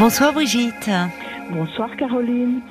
Bonsoir 0.00 0.32
Brigitte. 0.32 0.90
Bonsoir 1.50 1.94
Caroline. 1.94 2.62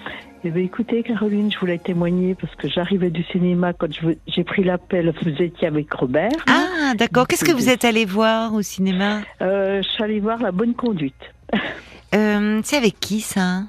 Eh 0.44 0.50
bien, 0.50 0.64
écoutez, 0.64 1.04
Caroline, 1.04 1.52
je 1.52 1.60
voulais 1.60 1.78
témoigner 1.78 2.34
parce 2.34 2.56
que 2.56 2.68
j'arrivais 2.68 3.12
du 3.12 3.24
cinéma 3.26 3.72
quand 3.74 3.88
j'ai 4.28 4.44
pris 4.44 4.64
l'appel. 4.64 5.14
Vous 5.22 5.30
étiez 5.40 5.68
avec 5.68 5.94
Robert. 5.94 6.32
Ah, 6.48 6.96
d'accord. 6.96 7.28
Qu'est-ce 7.28 7.46
que 7.46 7.52
vous 7.52 7.70
êtes 7.70 7.86
allé 7.86 8.06
voir 8.06 8.54
au 8.56 8.64
cinéma? 8.64 9.22
Euh, 9.44 9.80
je 9.84 9.88
suis 9.88 10.04
allée 10.04 10.20
voir 10.20 10.40
La 10.42 10.52
Bonne 10.52 10.74
Conduite. 10.74 11.14
euh, 12.16 12.62
C'est 12.64 12.78
avec 12.78 13.00
qui 13.00 13.22
ça? 13.22 13.62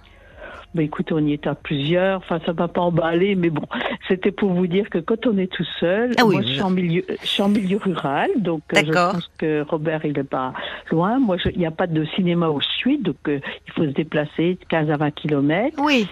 Ben, 0.74 0.84
écoutez, 0.84 1.12
on 1.14 1.18
y 1.26 1.32
était 1.32 1.48
à 1.48 1.56
plusieurs. 1.56 2.18
Enfin, 2.18 2.38
ça 2.46 2.52
m'a 2.52 2.68
pas 2.68 2.80
emballé, 2.80 3.34
mais 3.34 3.50
bon, 3.50 3.64
c'était 4.08 4.30
pour 4.30 4.50
vous 4.52 4.68
dire 4.68 4.88
que 4.88 4.98
quand 4.98 5.26
on 5.26 5.36
est 5.36 5.50
tout 5.50 5.66
seul, 5.80 6.12
Ah 6.16 6.24
oui, 6.24 6.34
moi, 6.36 6.42
je 6.42 6.48
suis 6.52 6.62
en 6.62 6.70
milieu, 6.70 7.04
je 7.08 7.26
suis 7.26 7.42
en 7.42 7.48
milieu 7.48 7.76
rural, 7.78 8.30
donc 8.36 8.62
euh, 8.76 8.82
je 8.86 8.92
pense 8.92 9.30
que 9.36 9.62
Robert, 9.62 10.04
il 10.04 10.16
est 10.16 10.22
pas 10.24 10.52
loin. 10.92 11.18
Moi, 11.18 11.38
il 11.52 11.58
n'y 11.58 11.66
a 11.66 11.72
pas 11.72 11.88
de 11.88 12.04
cinéma 12.14 12.50
où 12.50 12.60
je 12.60 12.68
suis, 12.68 12.98
donc 12.98 13.16
euh, 13.26 13.40
il 13.66 13.72
faut 13.72 13.82
se 13.84 13.90
déplacer 13.90 14.54
de 14.60 14.64
15 14.68 14.90
à 14.90 14.96
20 14.96 15.10
kilomètres. 15.10 15.76
Oui. 15.82 16.06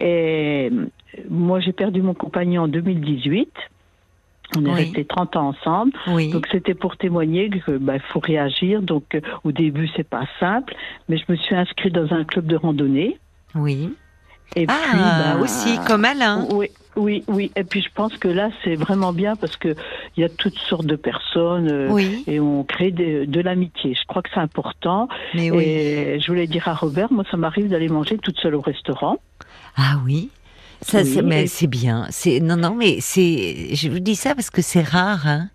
Et 0.00 0.70
moi, 1.28 1.60
j'ai 1.60 1.72
perdu 1.72 2.00
mon 2.00 2.14
compagnon 2.14 2.62
en 2.62 2.68
2018. 2.68 3.50
On 4.56 4.64
est 4.64 4.68
Oui. 4.70 4.74
restés 4.76 5.04
30 5.04 5.36
ans 5.36 5.48
ensemble. 5.48 5.92
Oui. 6.06 6.30
Donc 6.32 6.46
c'était 6.50 6.72
pour 6.72 6.96
témoigner 6.96 7.50
que 7.50 7.72
bah, 7.76 7.98
faut 7.98 8.20
réagir. 8.20 8.80
Donc 8.80 9.14
euh, 9.14 9.20
au 9.44 9.52
début 9.52 9.90
c'est 9.94 10.08
pas 10.08 10.24
simple, 10.40 10.74
mais 11.10 11.18
je 11.18 11.24
me 11.28 11.36
suis 11.36 11.54
inscrite 11.54 11.92
dans 11.92 12.14
un 12.14 12.24
club 12.24 12.46
de 12.46 12.56
randonnée. 12.56 13.18
Oui. 13.54 13.94
Et 14.56 14.64
Ah, 14.68 14.74
puis 14.90 14.98
bah, 14.98 15.36
aussi, 15.42 15.78
comme 15.86 16.04
Alain. 16.06 16.46
Oui, 16.50 16.68
oui, 16.96 17.22
oui. 17.28 17.52
Et 17.54 17.64
puis 17.64 17.82
je 17.82 17.88
pense 17.94 18.16
que 18.16 18.28
là 18.28 18.48
c'est 18.64 18.76
vraiment 18.76 19.12
bien 19.12 19.36
parce 19.36 19.56
que 19.56 19.74
il 20.16 20.20
y 20.22 20.24
a 20.24 20.28
toutes 20.30 20.58
sortes 20.58 20.86
de 20.86 20.96
personnes. 20.96 21.68
euh, 21.70 21.88
Oui. 21.90 22.24
Et 22.26 22.40
on 22.40 22.64
crée 22.64 22.90
de, 22.90 23.24
de 23.26 23.40
l'amitié. 23.40 23.94
Je 23.94 24.06
crois 24.06 24.22
que 24.22 24.30
c'est 24.32 24.40
important. 24.40 25.08
Mais 25.34 25.50
oui. 25.50 25.64
Et 25.64 26.20
je 26.20 26.26
voulais 26.28 26.46
dire 26.46 26.66
à 26.66 26.74
Robert, 26.74 27.12
moi 27.12 27.24
ça 27.30 27.36
m'arrive 27.36 27.68
d'aller 27.68 27.88
manger 27.88 28.16
toute 28.18 28.38
seule 28.38 28.54
au 28.54 28.60
restaurant. 28.62 29.18
Ah 29.76 30.00
oui. 30.04 30.30
Ça, 30.80 31.00
Oui, 31.02 31.12
c'est- 31.12 31.22
mais 31.22 31.44
et- 31.44 31.46
c'est 31.46 31.66
bien. 31.66 32.06
C'est 32.10 32.40
non, 32.40 32.56
non, 32.56 32.74
mais 32.74 32.98
c'est. 33.00 33.74
Je 33.74 33.88
vous 33.90 33.98
dis 33.98 34.16
ça 34.16 34.34
parce 34.34 34.48
que 34.50 34.62
c'est 34.62 34.82
rare. 34.82 35.26
Hein. 35.26 35.50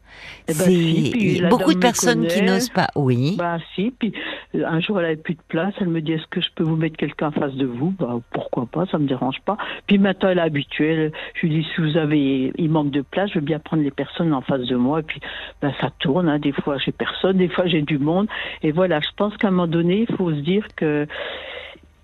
Eh 0.48 0.52
ben, 0.52 0.54
c'est 0.56 0.72
si, 0.72 1.10
puis 1.12 1.42
beaucoup 1.50 1.74
de 1.74 1.80
personnes 1.80 2.28
qui 2.28 2.42
n'osent 2.42 2.70
pas. 2.70 2.90
Oui. 2.96 3.36
Bah 3.38 3.58
si, 3.76 3.92
puis 3.98 4.12
euh, 4.56 4.66
un 4.68 4.82
jour 4.82 5.00
elle 5.00 5.06
avait 5.06 5.16
plus 5.16 5.36
de 5.36 5.42
place, 5.48 5.74
elle 5.80 5.88
me 5.88 6.02
dit 6.02 6.12
est-ce 6.14 6.28
que 6.28 6.42
je 6.42 6.50
peux 6.54 6.64
vous 6.64 6.76
mettre 6.76 6.98
quelqu'un 6.98 7.28
en 7.28 7.32
face 7.32 7.54
de 7.56 7.66
vous? 7.66 7.94
Bah 7.98 8.20
pourquoi 8.32 8.66
pas, 8.66 8.86
ça 8.88 8.98
me 8.98 9.08
dérange 9.08 9.40
pas. 9.46 9.58
Puis 9.88 9.98
maintenant 10.00 10.30
elle 10.30 10.40
est 10.40 10.42
habituée, 10.42 11.12
je 11.36 11.48
lui 11.48 11.50
dis 11.62 11.68
si 11.74 11.80
vous 11.82 11.96
avez, 11.96 12.52
il 12.58 12.70
manque 12.70 12.92
de 12.92 13.02
place, 13.02 13.30
je 13.30 13.36
veux 13.36 13.46
bien 13.46 13.60
prendre 13.60 13.84
les 13.84 13.92
personnes 13.92 14.34
en 14.34 14.42
face 14.42 14.66
de 14.68 14.76
moi. 14.76 15.00
Et 15.00 15.04
puis 15.04 15.22
bah, 15.62 15.72
ça 15.80 15.90
tourne, 16.00 16.28
hein. 16.28 16.40
des 16.40 16.52
fois 16.52 16.78
j'ai 16.78 16.92
personne, 16.92 17.38
des 17.38 17.48
fois 17.48 17.66
j'ai 17.68 17.82
du 17.82 17.98
monde. 17.98 18.28
Et 18.64 18.72
voilà, 18.74 19.00
je 19.00 19.08
pense 19.16 19.38
qu'à 19.38 19.48
un 19.48 19.52
moment 19.52 19.68
donné 19.68 20.06
il 20.10 20.16
faut 20.18 20.30
se 20.32 20.40
dire 20.42 20.68
que 20.76 21.08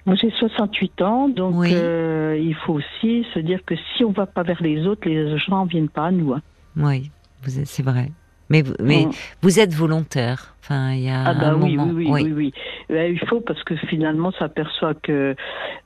moi 0.05 0.15
j'ai 0.15 0.31
68 0.31 1.01
ans, 1.01 1.27
donc 1.27 1.55
Oui. 1.57 1.71
euh, 1.73 2.39
il 2.41 2.55
faut 2.55 2.73
aussi 2.75 3.25
se 3.33 3.39
dire 3.39 3.59
que 3.65 3.75
si 3.97 4.05
on 4.05 4.11
va 4.11 4.25
pas 4.25 4.43
vers 4.43 4.63
les 4.63 4.87
autres, 4.87 5.07
les 5.09 5.37
gens 5.37 5.65
viennent 5.65 5.89
pas 5.89 6.05
à 6.05 6.11
nous. 6.11 6.33
hein. 6.33 6.41
Oui. 6.77 7.11
C'est 7.47 7.83
vrai. 7.83 8.11
Mais, 8.51 8.63
vous- 8.63 8.73
mais 8.81 9.05
On- 9.05 9.11
vous 9.43 9.59
êtes 9.59 9.73
volontaire. 9.75 10.55
Enfin, 10.63 10.93
il 10.93 11.01
y 11.01 11.09
a 11.09 11.23
Ah 11.23 11.33
bah 11.35 11.49
un 11.51 11.61
oui, 11.61 11.75
moment. 11.77 11.91
oui, 11.93 12.07
oui, 12.09 12.23
oui, 12.23 12.33
oui. 12.33 12.53
Ben, 12.89 13.11
il 13.13 13.19
faut 13.27 13.41
parce 13.41 13.63
que 13.63 13.75
finalement, 13.75 14.29
on 14.29 14.31
s'aperçoit 14.39 14.95
que 14.95 15.35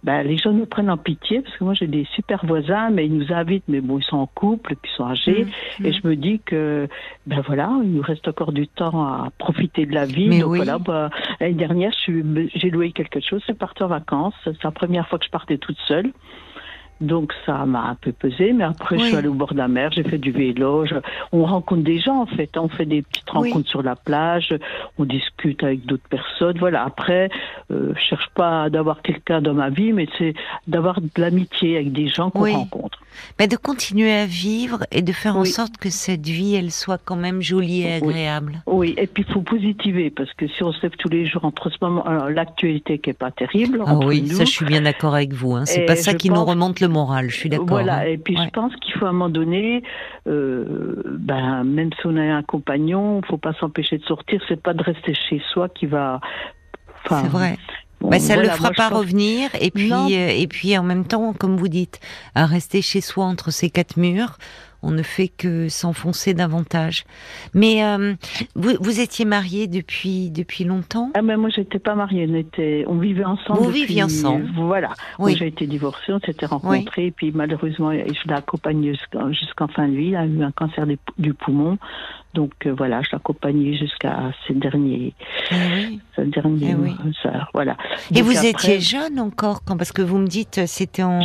ben, 0.03 0.23
les 0.23 0.37
gens 0.37 0.53
nous 0.53 0.65
prennent 0.65 0.89
en 0.89 0.95
pitié 0.97 1.41
parce 1.41 1.55
que 1.57 1.63
moi 1.65 1.73
j'ai 1.73 1.87
des 1.87 2.05
super 2.15 2.45
voisins, 2.45 2.89
mais 2.89 3.05
ils 3.05 3.13
nous 3.17 3.33
invitent, 3.33 3.65
mais 3.67 3.81
bon, 3.81 3.99
ils 3.99 4.03
sont 4.05 4.15
en 4.17 4.27
couple, 4.27 4.75
puis 4.81 4.89
ils 4.93 4.95
sont 4.95 5.05
âgés, 5.05 5.45
Mm, 5.79 5.85
et 5.85 5.89
mm. 5.89 5.93
je 5.93 6.07
me 6.07 6.15
dis 6.15 6.39
que 6.45 6.87
ben 7.27 7.41
voilà, 7.45 7.69
il 7.83 7.91
nous 7.93 8.01
reste 8.01 8.25
encore 8.29 8.53
du 8.53 8.67
temps 8.69 9.03
à 9.03 9.29
profiter 9.37 9.85
de 9.85 9.93
la 9.93 10.05
vie. 10.05 10.29
Mais 10.29 10.39
Donc 10.39 10.55
voilà, 10.55 10.77
bah, 10.79 11.09
l'année 11.41 11.53
dernière, 11.55 11.91
je 11.91 11.97
suis- 11.99 12.49
j'ai 12.55 12.69
loué 12.69 12.93
quelque 12.93 13.19
chose, 13.19 13.41
c'est 13.45 13.57
parti 13.57 13.83
en 13.83 13.87
vacances. 13.87 14.35
C'est 14.45 14.63
la 14.63 14.71
première 14.71 15.07
fois 15.09 15.19
que 15.19 15.25
je 15.25 15.31
partais 15.31 15.57
toute 15.57 15.77
seule. 15.85 16.11
Donc 17.03 17.33
ça 17.45 17.65
m'a 17.65 17.83
un 17.89 17.95
peu 17.95 18.11
pesé, 18.13 18.53
mais 18.53 18.63
après 18.63 18.97
je 18.97 19.03
suis 19.05 19.15
allée 19.15 19.27
au 19.27 19.33
bord 19.33 19.51
de 19.53 19.57
la 19.57 19.67
mer, 19.67 19.91
j'ai 19.91 20.03
fait 20.03 20.17
du 20.17 20.31
vélo, 20.31 20.85
je- 20.85 20.95
on 21.33 21.43
rencontre 21.43 21.83
des 21.83 21.99
gens 21.99 22.21
en 22.21 22.25
fait, 22.25 22.57
on 22.57 22.69
fait 22.69 22.85
des 22.85 23.01
petites 23.01 23.25
Oui. 23.35 23.49
rencontres 23.49 23.69
sur 23.69 23.83
la 23.83 23.95
plage, 23.95 24.55
on 24.97 25.03
discute 25.05 25.63
avec 25.63 25.85
d'autres 25.85 26.07
personnes, 26.09 26.57
voilà. 26.59 26.83
Après, 26.85 27.29
euh, 27.71 27.93
je 27.95 27.99
cherche 28.01 28.29
pas 28.35 28.69
d'avoir 28.69 29.01
quelqu'un 29.01 29.41
dans 29.41 29.53
ma 29.53 29.69
vie, 29.69 29.91
mais 29.91 30.07
c'est 30.17 30.33
d'avoir 30.67 31.01
de 31.01 31.09
l'amitié 31.17 31.75
avec 31.75 31.91
des 31.91 32.07
gens 32.07 32.29
qu'on 32.29 32.43
Oui. 32.43 32.53
rencontre. 32.53 32.99
Mais 33.39 33.47
de 33.47 33.57
continuer 33.57 34.11
à 34.13 34.25
vivre 34.25 34.85
et 34.91 35.01
de 35.01 35.11
faire 35.11 35.35
en 35.37 35.45
sorte 35.45 35.77
que 35.77 35.89
cette 35.89 36.25
vie, 36.25 36.55
elle 36.55 36.71
soit 36.71 36.99
quand 37.03 37.15
même 37.17 37.41
jolie 37.41 37.81
et 37.83 37.93
agréable. 37.95 38.63
Oui, 38.65 38.95
et 38.97 39.07
puis 39.07 39.25
il 39.27 39.33
faut 39.33 39.41
positiver 39.41 40.09
parce 40.09 40.31
que 40.33 40.47
si 40.47 40.63
on 40.63 40.71
se 40.71 40.81
lève 40.81 40.93
tous 40.97 41.09
les 41.09 41.25
jours 41.25 41.43
entre 41.45 41.69
ce 41.69 41.75
moment, 41.81 42.03
alors 42.05 42.29
l'actualité 42.29 42.97
qui 42.97 43.09
est 43.11 43.19
pas 43.19 43.29
terrible. 43.31 43.83
Ah 43.85 43.95
oui, 43.97 44.21
nous, 44.21 44.37
ça 44.37 44.45
je 44.45 44.49
suis 44.51 44.65
bien 44.65 44.81
d'accord 44.81 45.13
avec 45.15 45.33
vous. 45.33 45.53
Hein. 45.53 45.65
C'est 45.65 45.85
pas 45.85 45.95
ça 45.95 46.13
qui 46.13 46.29
nous 46.29 46.43
remonte 46.43 46.79
le 46.79 46.87
moral, 46.93 47.29
je 47.29 47.35
suis 47.35 47.49
d'accord. 47.49 47.67
Voilà, 47.67 47.97
hein. 47.99 48.03
et 48.03 48.17
puis 48.17 48.37
Ouais. 48.37 48.45
je 48.45 48.49
pense 48.51 48.73
qu'il 48.77 48.93
faut 48.93 49.05
à 49.05 49.09
un 49.09 49.11
moment 49.11 49.29
donné, 49.29 49.83
euh, 50.27 51.03
ben, 51.19 51.63
même 51.65 51.89
si 51.99 52.05
on 52.05 52.15
a 52.15 52.21
un 52.21 52.43
compagnon, 52.43 53.19
il 53.21 53.27
faut 53.27 53.37
pas 53.37 53.53
s'empêcher 53.53 53.97
de 53.97 54.03
sortir. 54.05 54.41
C'est 54.47 54.61
pas 54.61 54.73
de 54.73 54.83
rester 54.83 55.13
chez 55.13 55.41
soi 55.51 55.67
qui 55.69 55.85
va. 55.87 56.21
Enfin, 57.05 57.23
C'est 57.23 57.29
vrai. 57.31 57.57
Bah, 58.03 58.19
ça 58.19 58.33
ne 58.35 58.39
voilà, 58.39 58.51
le 58.51 58.57
fera 58.57 58.69
je 58.71 58.77
pas 58.77 58.89
pense- 58.89 58.99
revenir. 58.99 59.49
Et 59.59 59.71
puis, 59.71 59.91
euh, 59.91 60.29
et 60.29 60.47
puis 60.47 60.77
en 60.77 60.83
même 60.83 61.05
temps, 61.05 61.33
comme 61.33 61.57
vous 61.57 61.67
dites, 61.69 61.99
à 62.35 62.45
rester 62.45 62.81
chez 62.81 63.01
soi 63.01 63.25
entre 63.25 63.51
ces 63.51 63.69
quatre 63.69 63.97
murs, 63.97 64.37
on 64.85 64.91
ne 64.91 65.01
fait 65.01 65.29
que 65.29 65.69
s'enfoncer 65.69 66.33
davantage. 66.33 67.05
Mais 67.53 67.85
euh, 67.85 68.15
vous, 68.55 68.71
vous 68.81 68.99
étiez 68.99 69.23
marié 69.23 69.67
depuis 69.67 70.29
depuis 70.29 70.65
longtemps? 70.65 71.09
Ah 71.13 71.21
ben 71.21 71.37
moi 71.37 71.49
j'étais 71.49 71.79
pas 71.79 71.95
mariée, 71.95 72.27
on 72.29 72.35
était, 72.35 72.83
on 72.87 72.97
vivait 72.97 73.23
ensemble. 73.23 73.59
Vous 73.61 73.67
depuis- 73.67 73.85
viviez 73.85 74.03
ensemble. 74.03 74.49
Voilà. 74.57 74.89
Oui. 75.19 75.37
J'ai 75.37 75.47
été 75.47 75.67
divorcée, 75.67 76.11
on 76.11 76.19
s'était 76.19 76.45
rencontrés, 76.45 77.05
et 77.07 77.11
puis 77.11 77.31
malheureusement 77.33 77.93
je 77.93 78.27
l'ai 78.27 78.33
accompagné 78.35 78.93
jusqu'en 79.31 79.69
fin 79.69 79.87
de 79.87 79.95
vie. 79.95 80.07
Il 80.07 80.15
a 80.17 80.25
eu 80.25 80.43
un 80.43 80.51
cancer 80.51 80.85
du 81.17 81.33
poumon, 81.33 81.77
donc 82.33 82.51
euh, 82.65 82.73
voilà, 82.75 83.01
je 83.03 83.09
l'ai 83.11 83.15
accompagné 83.15 83.77
jusqu'à 83.77 84.31
ces 84.47 84.53
derniers, 84.53 85.13
Eh 85.51 85.55
oui. 85.73 85.99
ces 86.15 86.25
derniers 86.25 86.71
Eh 86.71 86.75
oui. 86.75 86.91
heures, 87.25 87.49
voilà. 87.53 87.77
Et 88.11 88.15
Donc 88.15 88.23
vous 88.25 88.37
après- 88.37 88.49
étiez 88.49 88.79
jeune 88.79 89.19
encore 89.19 89.63
quand 89.63 89.77
parce 89.77 89.91
que 89.91 90.01
vous 90.01 90.17
me 90.17 90.27
dites 90.27 90.57
euh, 90.59 90.63
c'était 90.65 91.03
en 91.03 91.21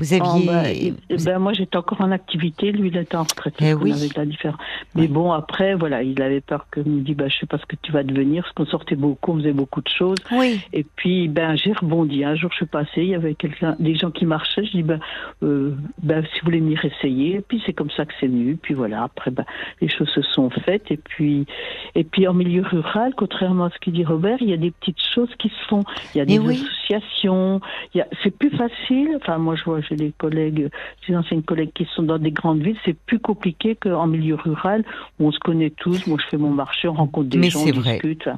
vous 0.00 0.14
Oh, 0.48 0.50
aviez 0.50 0.94
il- 1.10 1.24
ben, 1.24 1.38
moi, 1.38 1.52
j'étais 1.52 1.76
encore 1.76 2.00
en 2.00 2.10
activité, 2.10 2.72
lui, 2.72 2.88
il 2.88 2.96
était 2.96 3.16
en 3.16 3.22
retraite. 3.22 3.54
Eh 3.60 3.74
oui. 3.74 3.92
Avait 3.92 4.08
la 4.16 4.24
différence. 4.26 4.58
Mais 4.94 5.02
Oui. 5.02 5.08
bon, 5.08 5.32
après, 5.32 5.74
voilà, 5.74 6.02
il 6.02 6.20
avait 6.22 6.40
peur 6.40 6.66
que 6.70 6.80
me 6.80 7.00
dise, 7.02 7.16
bah, 7.16 7.28
je 7.28 7.38
sais 7.38 7.46
pas 7.46 7.58
ce 7.58 7.66
que 7.66 7.76
tu 7.80 7.92
vas 7.92 8.02
devenir, 8.02 8.42
parce 8.42 8.54
qu'on 8.54 8.66
sortait 8.66 8.96
beaucoup, 8.96 9.32
on 9.32 9.36
faisait 9.38 9.52
beaucoup 9.52 9.80
de 9.82 9.88
choses. 9.88 10.18
oui 10.32 10.60
Et 10.72 10.84
puis, 10.96 11.28
ben, 11.28 11.56
j'ai 11.56 11.72
rebondi. 11.72 12.24
Un 12.24 12.34
jour, 12.34 12.50
je 12.50 12.56
suis 12.56 12.66
passée, 12.66 13.02
il 13.02 13.08
y 13.08 13.14
avait 13.14 13.34
quelqu'un, 13.34 13.76
des 13.78 13.94
gens 13.94 14.10
qui 14.10 14.26
marchaient. 14.26 14.64
Je 14.64 14.70
dis, 14.72 14.82
ben, 14.82 15.00
euh, 15.42 15.74
ben, 16.02 16.22
si 16.24 16.40
vous 16.40 16.46
voulez 16.46 16.60
venir 16.60 16.84
essayer. 16.84 17.36
Et 17.36 17.40
puis, 17.40 17.62
c'est 17.66 17.72
comme 17.72 17.90
ça 17.90 18.04
que 18.06 18.12
c'est 18.20 18.26
venu. 18.26 18.56
Puis 18.56 18.74
voilà, 18.74 19.02
après, 19.04 19.30
ben, 19.30 19.44
les 19.80 19.88
choses 19.88 20.08
se 20.08 20.22
sont 20.22 20.50
faites. 20.50 20.90
Et 20.90 20.96
puis, 20.96 21.46
et 21.94 22.04
puis, 22.04 22.26
en 22.26 22.34
milieu 22.34 22.62
rural, 22.62 23.12
contrairement 23.16 23.64
à 23.66 23.70
ce 23.70 23.78
qu'il 23.78 23.92
dit 23.92 24.04
Robert, 24.04 24.38
il 24.40 24.48
y 24.50 24.52
a 24.52 24.56
des 24.56 24.70
petites 24.70 25.02
choses 25.14 25.30
qui 25.38 25.48
se 25.48 25.66
font. 25.68 25.82
Il 26.14 26.18
y 26.18 26.20
a 26.20 26.24
Mais 26.24 26.32
des 26.32 26.38
oui. 26.38 26.54
associations. 26.90 27.60
Il 27.94 27.98
y 27.98 28.00
a, 28.00 28.06
c'est 28.22 28.36
plus 28.36 28.50
facile. 28.50 29.10
Enfin, 29.16 29.38
moi, 29.38 29.54
je 29.56 29.64
vois, 29.64 29.80
j'ai 29.90 29.96
des 29.96 30.12
collègues, 30.16 30.70
des 31.08 31.16
anciennes 31.16 31.42
collègues 31.42 31.72
qui 31.74 31.86
sont 31.94 32.02
dans 32.04 32.18
des 32.18 32.30
grandes 32.30 32.62
villes. 32.62 32.78
C'est 32.84 32.96
plus 32.96 33.18
compliqué 33.18 33.74
qu'en 33.76 34.06
milieu 34.06 34.36
rural 34.36 34.84
où 35.18 35.26
on 35.28 35.32
se 35.32 35.38
connaît 35.40 35.70
tous. 35.70 36.06
Moi, 36.06 36.18
je 36.22 36.28
fais 36.30 36.36
mon 36.38 36.50
marché, 36.50 36.88
on 36.88 36.94
rencontre 36.94 37.28
des 37.28 37.38
Mais 37.38 37.50
gens, 37.50 37.60
on 37.60 37.70
vrai. 37.72 37.94
discute. 37.94 38.28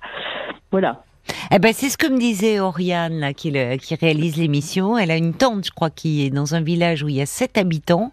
Voilà. 0.71 1.05
Eh 1.53 1.61
ben, 1.61 1.73
c'est 1.73 1.89
ce 1.89 1.97
que 1.97 2.09
me 2.09 2.19
disait 2.19 2.59
Oriane, 2.59 3.21
là, 3.21 3.33
qui, 3.33 3.53
le- 3.53 3.77
qui 3.77 3.95
réalise 3.95 4.37
l'émission. 4.37 4.99
Elle 4.99 5.13
a 5.13 5.17
une 5.17 5.35
tante, 5.35 5.65
je 5.67 5.71
crois, 5.71 5.89
qui 5.91 6.25
est 6.27 6.31
dans 6.31 6.57
un 6.57 6.61
village 6.61 7.05
où 7.05 7.09
il 7.09 7.15
y 7.15 7.21
a 7.21 7.27
sept 7.27 7.57
habitants. 7.59 8.13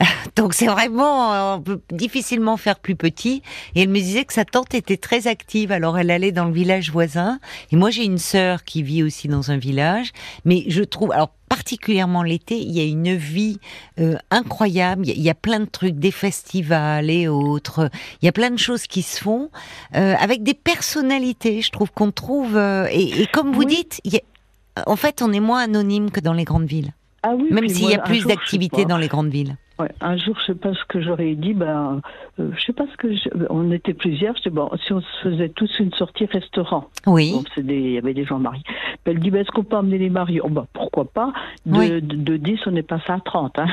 Donc, 0.36 0.52
c'est 0.52 0.66
vraiment, 0.66 1.32
euh, 1.32 1.54
on 1.56 1.62
peut 1.62 1.80
difficilement 1.90 2.58
faire 2.58 2.78
plus 2.78 2.94
petit. 2.94 3.42
Et 3.74 3.82
elle 3.82 3.88
me 3.88 3.94
disait 3.98 4.24
que 4.26 4.34
sa 4.34 4.44
tante 4.44 4.74
était 4.74 4.98
très 4.98 5.28
active. 5.28 5.72
Alors, 5.72 5.96
elle 5.98 6.10
allait 6.10 6.32
dans 6.32 6.44
le 6.44 6.52
village 6.52 6.90
voisin. 6.90 7.38
Et 7.70 7.76
moi, 7.76 7.88
j'ai 7.88 8.04
une 8.04 8.18
sœur 8.18 8.64
qui 8.64 8.82
vit 8.82 9.02
aussi 9.02 9.28
dans 9.28 9.50
un 9.50 9.56
village. 9.56 10.12
Mais 10.44 10.64
je 10.68 10.82
trouve, 10.82 11.12
alors, 11.12 11.32
particulièrement 11.52 12.22
l'été, 12.22 12.56
il 12.56 12.70
y 12.72 12.80
a 12.80 12.84
une 12.84 13.14
vie 13.14 13.58
euh, 14.00 14.16
incroyable. 14.30 15.06
Il 15.06 15.20
y, 15.20 15.28
a, 15.28 15.34
plein 15.34 15.60
de 15.60 15.66
trucs, 15.66 15.96
des 15.96 16.10
festivals 16.10 17.10
et 17.10 17.28
autres. 17.28 17.90
Il 18.22 18.24
y 18.24 18.28
a 18.28 18.32
plein 18.32 18.50
de 18.50 18.56
choses 18.56 18.86
qui 18.86 19.02
se 19.02 19.20
font 19.22 19.50
euh, 19.94 20.14
avec 20.18 20.42
des 20.42 20.54
personnalités. 20.54 21.60
Je 21.60 21.70
trouve 21.70 21.92
qu'on 21.92 22.10
trouve 22.10 22.56
euh, 22.56 22.86
et, 22.90 23.20
et 23.20 23.26
comme 23.26 23.52
vous 23.52 23.60
Oui. 23.60 23.66
dites, 23.66 24.00
il 24.04 24.14
y 24.14 24.16
a- 24.16 24.84
en 24.86 24.96
fait, 24.96 25.20
on 25.20 25.30
est 25.30 25.40
moins 25.40 25.62
anonyme 25.62 26.10
que 26.10 26.20
dans 26.20 26.32
les 26.32 26.44
grandes 26.44 26.64
villes, 26.64 26.94
Ah 27.22 27.34
oui, 27.36 27.48
même 27.50 27.68
s'il 27.68 27.90
y 27.90 27.94
a 27.94 27.98
plus 27.98 28.24
d'activités 28.24 28.86
dans 28.86 28.96
les 28.96 29.08
grandes 29.08 29.28
villes. 29.28 29.56
Ouais, 29.78 29.90
un 30.00 30.16
jour, 30.16 30.36
je 30.40 30.52
sais 30.52 30.58
pas 30.58 30.74
ce 30.74 30.84
que 30.86 31.00
j'aurais 31.00 31.34
dit. 31.34 31.54
Ben, 31.54 32.00
euh, 32.38 32.50
je 32.56 32.62
sais 32.64 32.72
pas 32.72 32.84
ce 32.90 32.96
que. 32.96 33.14
je- 33.14 33.28
On 33.50 33.70
était 33.72 33.94
plusieurs. 33.94 34.36
Je 34.36 34.42
dis 34.42 34.50
bon, 34.50 34.70
si 34.84 34.92
on 34.92 35.00
se 35.00 35.06
faisait 35.22 35.48
tous 35.48 35.70
une 35.78 35.92
sortie 35.94 36.26
restaurant. 36.26 36.88
Oui, 37.06 37.32
Bon, 37.32 37.62
des, 37.62 37.76
il 37.76 37.92
y 37.92 37.98
avait 37.98 38.14
des 38.14 38.24
gens 38.24 38.38
mariés. 38.38 38.62
Elle 39.04 39.18
dit, 39.18 39.30
bah, 39.30 39.40
est-ce 39.40 39.50
qu'on 39.50 39.64
peut 39.64 39.76
emmener 39.76 39.98
les 39.98 40.10
maris 40.10 40.40
oh, 40.40 40.48
bah, 40.48 40.66
Pourquoi 40.72 41.04
pas? 41.04 41.32
De, 41.66 41.98
de, 42.00 42.36
10, 42.36 42.60
on 42.66 42.76
est 42.76 42.82
passé 42.82 43.04
à 43.08 43.18
30. 43.18 43.58
Hein. 43.58 43.66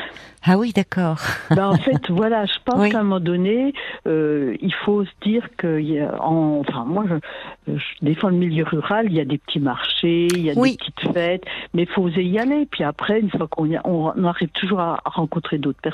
Ah 0.44 0.58
oui, 0.58 0.72
d'accord. 0.74 1.18
Ben, 1.56 1.68
en 1.68 1.78
fait, 1.78 2.10
voilà, 2.10 2.46
je 2.46 2.54
pense 2.64 2.90
qu'à 2.90 3.00
un 3.00 3.04
moment 3.04 3.20
donné, 3.20 3.74
euh, 4.08 4.56
il 4.62 4.74
faut 4.74 5.04
se 5.04 5.12
dire 5.24 5.48
que, 5.58 5.80
y 5.80 6.00
a, 6.00 6.24
en, 6.24 6.60
enfin, 6.60 6.86
moi, 6.86 7.06
je, 7.68 7.74
je, 7.74 7.84
défends 8.02 8.30
le 8.30 8.36
milieu 8.38 8.64
rural, 8.64 9.08
il 9.10 9.14
y 9.14 9.20
a 9.20 9.26
des 9.26 9.38
petits 9.40 9.60
marchés, 9.60 10.28
il 10.32 10.42
y 10.42 10.50
a 10.50 10.56
des 10.56 10.78
petites 10.78 11.14
fêtes, 11.14 11.44
mais 11.74 11.84
il 11.84 11.88
faut 11.90 12.04
oser 12.04 12.24
y 12.24 12.40
aller. 12.40 12.68
Puis 12.70 12.84
après, 12.84 13.20
une 13.20 13.30
fois 13.30 13.48
qu'on 13.48 13.70
on, 13.84 14.14
on 14.16 14.24
arrive 14.26 14.50
toujours 14.50 14.80
à, 14.80 15.02
rencontrer 15.06 15.58
d'autres 15.58 15.82
personnes. 15.82 15.89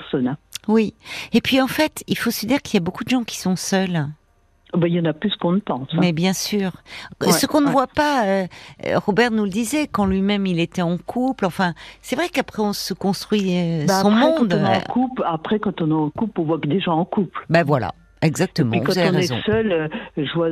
Oui. 0.68 0.94
Et 1.34 1.42
puis 1.42 1.62
en 1.62 1.68
fait, 1.68 2.04
il 2.08 2.18
faut 2.18 2.32
se 2.32 2.46
dire 2.46 2.62
qu'il 2.62 2.76
y 2.76 2.82
a 2.82 2.84
beaucoup 2.84 3.04
de 3.04 3.10
gens 3.10 3.24
qui 3.24 3.38
sont 3.38 3.56
seuls. 3.56 4.08
Oh, 4.74 4.78
ben, 4.78 4.88
il 4.88 4.96
y 4.96 5.00
en 5.00 5.06
a 5.06 5.14
plus 5.14 5.34
qu'on 5.38 5.54
ne 5.54 5.60
pense. 5.60 5.88
Hein. 5.94 5.98
Mais 6.02 6.12
bien 6.12 6.34
sûr. 6.34 6.72
Ce 7.22 7.46
qu'on 7.46 7.62
ne 7.62 7.70
voit 7.70 7.88
pas, 7.88 8.26
euh, 8.26 8.48
Robert 8.96 9.32
nous 9.32 9.46
le 9.46 9.50
disait, 9.50 9.88
quand 9.88 10.06
lui-même 10.06 10.46
il 10.46 10.60
était 10.60 10.82
en 10.82 10.98
couple. 10.98 11.46
Enfin, 11.46 11.74
c'est 12.02 12.16
vrai 12.16 12.28
qu'après 12.30 12.62
on 12.62 12.74
se 12.74 12.94
construit 12.94 13.58
euh, 13.58 13.86
ben, 13.86 14.02
son 14.02 14.12
monde. 14.12 14.50
Quand 14.50 14.58
on 14.58 14.66
est 14.66 14.78
en 14.78 14.94
couple, 14.94 15.24
après, 15.26 15.60
quand 15.60 15.82
on 15.82 15.90
est 15.90 15.94
en 15.94 16.10
couple, 16.10 16.42
on 16.42 16.44
voit 16.44 16.60
que 16.60 16.68
des 16.68 16.82
gens 16.82 16.98
en 16.98 17.06
couple. 17.06 17.46
Ben 17.50 17.64
voilà. 17.64 17.94
Exactement. 18.26 18.74
Et 18.74 18.82
quand 18.82 18.94
on 18.98 19.18
est 19.18 19.44
seul, 19.46 19.72
euh, 19.72 19.88
je 20.18 20.34
vois. 20.34 20.50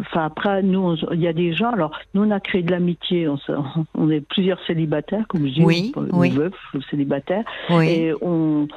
Enfin 0.00 0.26
après, 0.26 0.62
nous, 0.62 0.96
il 1.12 1.20
y 1.20 1.28
a 1.28 1.32
des 1.32 1.54
gens. 1.54 1.70
Alors, 1.70 1.90
nous, 2.14 2.24
on 2.24 2.30
a 2.30 2.40
créé 2.40 2.62
de 2.62 2.70
l'amitié. 2.70 3.28
On, 3.28 3.38
on, 3.94 4.10
est 4.10 4.20
plusieurs 4.20 4.58
célibataires, 4.66 5.26
comme 5.28 5.46
je 5.46 5.54
dis, 5.54 5.64
oui, 5.64 5.92
oui. 6.12 6.30
veufs, 6.30 6.52
célibataires, 6.90 7.44
oui. 7.70 7.88
et 7.88 8.14
on 8.22 8.68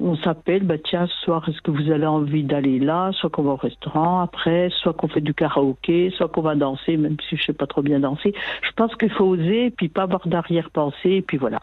on 0.00 0.16
s'appelle, 0.16 0.64
bah 0.64 0.78
tiens, 0.78 1.06
ce 1.06 1.24
soir, 1.24 1.48
est-ce 1.48 1.60
que 1.60 1.70
vous 1.70 1.90
avez 1.90 2.06
envie 2.06 2.42
d'aller 2.42 2.78
là? 2.78 3.10
Soit 3.12 3.30
qu'on 3.30 3.42
va 3.42 3.52
au 3.52 3.56
restaurant 3.56 4.20
après, 4.20 4.70
soit 4.70 4.92
qu'on 4.92 5.08
fait 5.08 5.20
du 5.20 5.34
karaoké, 5.34 6.12
soit 6.16 6.28
qu'on 6.28 6.42
va 6.42 6.54
danser, 6.54 6.96
même 6.96 7.16
si 7.28 7.36
je 7.36 7.44
sais 7.44 7.52
pas 7.52 7.66
trop 7.66 7.82
bien 7.82 8.00
danser. 8.00 8.34
Je 8.62 8.70
pense 8.76 8.94
qu'il 8.96 9.10
faut 9.10 9.24
oser, 9.24 9.66
et 9.66 9.70
puis 9.70 9.88
pas 9.88 10.02
avoir 10.02 10.26
d'arrière-pensée, 10.26 11.10
et 11.10 11.22
puis 11.22 11.36
voilà. 11.36 11.60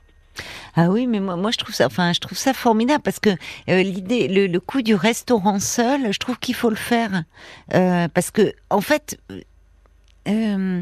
Ah 0.76 0.90
oui, 0.90 1.08
mais 1.08 1.20
moi, 1.20 1.36
moi 1.36 1.52
je 1.52 1.58
trouve 1.58 1.74
ça, 1.74 1.86
enfin, 1.86 2.14
je 2.14 2.20
trouve 2.20 2.38
ça 2.38 2.54
formidable 2.54 3.04
parce 3.04 3.20
que 3.20 3.30
euh, 3.70 3.84
l'idée, 3.84 4.28
le, 4.28 4.60
coup 4.60 4.82
du 4.82 4.96
restaurant 4.96 5.60
seul, 5.60 6.14
je 6.14 6.20
trouve 6.20 6.40
qu'il 6.40 6.56
faut 6.56 6.70
le 6.70 6.76
faire 6.76 7.24
euh, 7.74 8.08
parce 8.14 8.32
que, 8.32 8.54
en 8.70 8.82
fait, 8.82 9.20
euh, 10.28 10.82